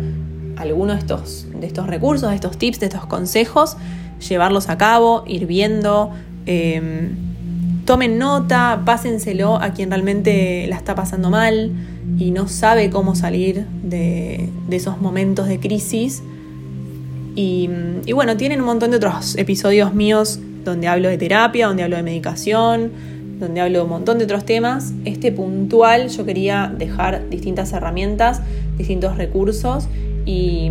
algunos 0.56 0.94
de 0.94 1.00
estos, 1.00 1.46
de 1.60 1.66
estos 1.66 1.86
recursos, 1.88 2.30
de 2.30 2.36
estos 2.36 2.56
tips, 2.56 2.80
de 2.80 2.86
estos 2.86 3.04
consejos, 3.04 3.76
llevarlos 4.26 4.70
a 4.70 4.78
cabo, 4.78 5.24
ir 5.26 5.44
viendo. 5.44 6.10
Em, 6.46 7.33
tomen 7.84 8.18
nota, 8.18 8.82
pásenselo 8.84 9.56
a 9.56 9.70
quien 9.70 9.90
realmente 9.90 10.66
la 10.68 10.76
está 10.76 10.94
pasando 10.94 11.30
mal 11.30 11.72
y 12.18 12.30
no 12.30 12.48
sabe 12.48 12.90
cómo 12.90 13.14
salir 13.14 13.66
de, 13.82 14.48
esos 14.70 15.00
momentos 15.00 15.48
de 15.48 15.60
crisis. 15.60 16.22
Y, 17.36 17.68
bueno, 18.12 18.36
tienen 18.36 18.60
un 18.60 18.66
montón 18.66 18.90
de 18.90 18.96
otros 18.96 19.36
episodios 19.36 19.94
míos 19.94 20.38
donde 20.64 20.88
hablo 20.88 21.08
de 21.08 21.18
terapia, 21.18 21.66
donde 21.66 21.82
hablo 21.82 21.96
de 21.96 22.02
medicación, 22.02 22.92
donde 23.38 23.60
hablo 23.60 23.78
de 23.78 23.84
un 23.84 23.90
montón 23.90 24.18
de 24.18 24.24
otros 24.24 24.44
temas. 24.44 24.92
Este 25.04 25.32
puntual 25.32 26.08
yo 26.08 26.24
quería 26.24 26.72
dejar 26.76 27.28
distintas 27.28 27.72
herramientas, 27.72 28.40
distintos 28.78 29.16
recursos 29.16 29.88
y 30.24 30.70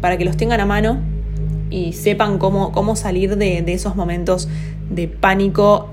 para 0.00 0.16
que 0.16 0.24
los 0.24 0.36
tengan 0.36 0.60
a 0.60 0.66
mano 0.66 1.00
y 1.70 1.92
sepan 1.92 2.38
cómo, 2.38 2.72
cómo 2.72 2.96
salir 2.96 3.36
de, 3.36 3.64
esos 3.72 3.96
momentos 3.96 4.48
de 4.90 5.08
pánico 5.08 5.88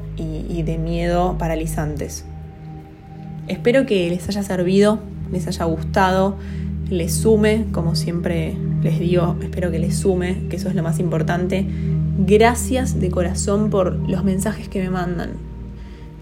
y, 0.53 0.63
de 0.63 0.77
miedo 0.77 1.37
paralizantes. 1.37 2.25
Espero 3.47 3.85
que 3.85 4.09
les 4.09 4.27
haya 4.29 4.43
servido, 4.43 4.99
les 5.31 5.47
haya 5.47 5.65
gustado, 5.65 6.37
les 6.89 7.13
sume, 7.13 7.65
como 7.71 7.95
siempre 7.95 8.55
les 8.81 8.99
digo, 8.99 9.35
espero 9.41 9.71
que 9.71 9.79
les 9.79 9.95
sume, 9.95 10.47
que 10.49 10.57
eso 10.57 10.69
es 10.69 10.75
lo 10.75 10.83
más 10.83 10.99
importante. 10.99 11.65
Gracias 12.19 12.99
de 12.99 13.09
corazón 13.09 13.69
por 13.69 13.95
los 14.09 14.23
mensajes 14.23 14.69
que 14.69 14.81
me 14.81 14.89
mandan. 14.89 15.31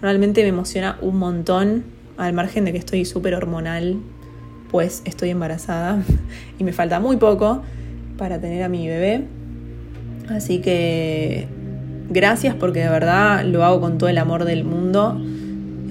Realmente 0.02 0.42
me 0.44 0.50
emociona 0.50 0.98
un 1.02 1.18
montón, 1.18 1.84
al 2.18 2.34
margen 2.34 2.66
de 2.66 2.72
que 2.72 2.78
estoy 2.78 3.06
súper 3.06 3.36
hormonal 3.36 3.98
pues 4.72 5.02
estoy 5.06 5.30
embarazada 5.30 6.02
y 6.60 6.64
me 6.64 6.74
falta 6.74 7.00
muy 7.00 7.18
poco 7.18 7.62
para 8.18 8.40
tener 8.40 8.64
a 8.64 8.70
mi 8.70 8.88
bebé. 8.88 9.26
Así 10.30 10.60
que 10.60 11.48
gracias 12.12 12.56
porque 12.56 12.82
de 12.82 12.90
verdad 12.90 13.44
lo 13.46 13.64
hago 13.64 13.82
con 13.82 13.98
todo 13.98 14.10
el 14.10 14.18
amor 14.18 14.46
del 14.46 14.64
mundo, 14.64 15.20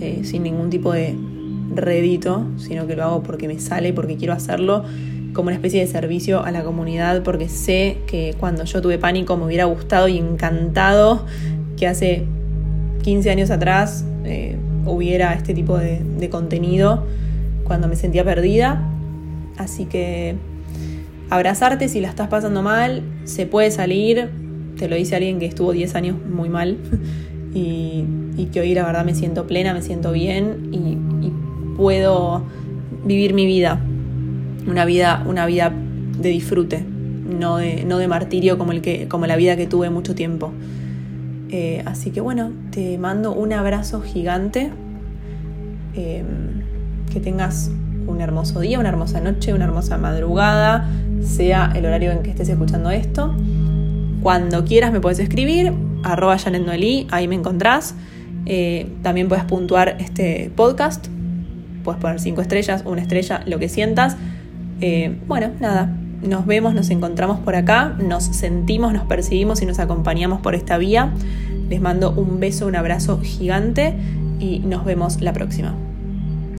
eh, 0.00 0.20
sin 0.22 0.42
ningún 0.42 0.70
tipo 0.70 0.92
de 0.92 1.16
redito, 1.74 2.46
sino 2.59 2.87
que 2.87 2.96
lo 2.96 3.04
hago 3.04 3.22
porque 3.22 3.48
me 3.48 3.59
sale, 3.59 3.92
porque 3.92 4.16
quiero 4.16 4.33
hacerlo 4.33 4.85
como 5.33 5.48
una 5.48 5.56
especie 5.56 5.80
de 5.80 5.87
servicio 5.87 6.44
a 6.44 6.50
la 6.50 6.64
comunidad, 6.64 7.22
porque 7.22 7.48
sé 7.48 7.98
que 8.06 8.35
cuando 8.38 8.64
yo 8.64 8.83
tuve 8.83 8.98
pánico 8.98 9.37
me 9.37 9.44
hubiera 9.44 9.64
gustado 9.64 10.09
y 10.09 10.18
encantado 10.18 11.24
que 11.76 11.87
hace 11.87 12.24
15 13.02 13.30
años 13.30 13.50
atrás 13.50 14.04
eh, 14.24 14.56
hubiera 14.85 15.33
este 15.35 15.54
tipo 15.54 15.78
de, 15.78 16.00
de 16.18 16.30
contenido 16.30 17.06
cuando 17.64 17.88
me 17.88 17.96
sentía 17.96 18.24
perdida. 18.24 18.87
Así 19.56 19.85
que 19.85 20.37
abrazarte 21.30 21.88
si 21.88 22.00
la 22.00 22.09
estás 22.09 22.28
pasando 22.28 22.62
mal, 22.62 23.02
se 23.24 23.46
puede 23.46 23.70
salir. 23.70 24.39
Te 24.78 24.88
lo 24.88 24.96
dice 24.96 25.16
alguien 25.16 25.38
que 25.38 25.46
estuvo 25.46 25.72
10 25.72 25.94
años 25.94 26.16
muy 26.24 26.48
mal 26.48 26.78
y, 27.54 28.04
que 28.52 28.61
hoy 28.61 28.74
la 28.74 28.85
verdad 28.85 29.04
me 29.04 29.14
siento 29.14 29.46
plena, 29.46 29.74
me 29.74 29.83
siento 29.83 30.12
bien 30.12 30.70
y, 30.72 30.96
puedo 31.76 32.42
vivir 33.06 33.33
mi 33.33 33.46
vida. 33.46 33.80
Una 34.66 34.85
vida, 34.85 35.24
una 35.26 35.46
vida 35.46 35.72
de 36.20 36.28
disfrute, 36.28 36.85
no 36.85 37.56
de, 37.56 37.85
no 37.85 37.96
de 37.96 38.06
martirio 38.06 38.59
como, 38.59 38.72
el 38.72 38.83
que, 38.83 39.09
como 39.09 39.26
la 39.26 39.37
vida 39.37 39.56
que 39.56 39.66
tuve 39.66 39.88
mucho 39.88 40.14
tiempo. 40.14 40.52
Eh, 41.48 41.83
así 41.87 42.11
que 42.11 42.20
bueno, 42.20 42.52
te 42.70 42.98
mando 42.98 43.33
un 43.33 43.54
abrazo 43.54 44.02
gigante. 44.02 44.70
Em, 45.94 46.61
que 47.12 47.20
tengas 47.20 47.70
un 48.06 48.20
hermoso 48.20 48.61
día, 48.61 48.78
una 48.78 48.88
hermosa 48.88 49.20
noche, 49.20 49.52
una 49.52 49.64
hermosa 49.64 49.98
madrugada, 49.98 50.88
sea 51.22 51.72
el 51.74 51.85
horario 51.85 52.12
en 52.12 52.22
que 52.22 52.30
estés 52.30 52.48
escuchando 52.48 52.90
esto. 52.90 53.35
Cuando 54.22 54.64
quieras 54.64 54.92
me 54.92 55.00
puedes 55.00 55.18
escribir, 55.18 55.72
arroba 56.02 56.38
Janet 56.38 56.64
Noelí, 56.64 57.06
ahí 57.11 57.26
me 57.26 57.35
encontrás. 57.35 57.94
Eh, 58.46 58.88
también 59.02 59.28
puedes 59.28 59.44
puntuar 59.44 59.96
este 59.98 60.50
podcast, 60.54 61.09
puedes 61.85 62.00
poner 62.00 62.20
cinco 62.20 62.42
estrellas, 62.42 62.83
una 62.85 63.00
estrella, 63.00 63.42
lo 63.46 63.59
que 63.59 63.68
sientas. 63.68 64.16
Eh, 64.80 65.18
bueno, 65.26 65.50
nada, 65.61 65.94
nos 66.22 66.46
vemos, 66.46 66.74
nos 66.74 66.90
encontramos 66.90 67.38
por 67.40 67.54
acá, 67.54 67.96
nos 67.98 68.24
sentimos, 68.24 68.92
nos 68.92 69.04
percibimos 69.04 69.62
y 69.62 69.66
nos 69.66 69.78
acompañamos 69.78 70.40
por 70.40 70.54
esta 70.54 70.76
vía. 70.78 71.12
Les 71.68 71.80
mando 71.80 72.12
un 72.12 72.40
beso, 72.40 72.66
un 72.66 72.76
abrazo 72.76 73.20
gigante 73.22 73.94
y 74.38 74.61
nos 74.61 74.85
vemos 74.85 75.20
la 75.20 75.33
próxima. 75.33 75.74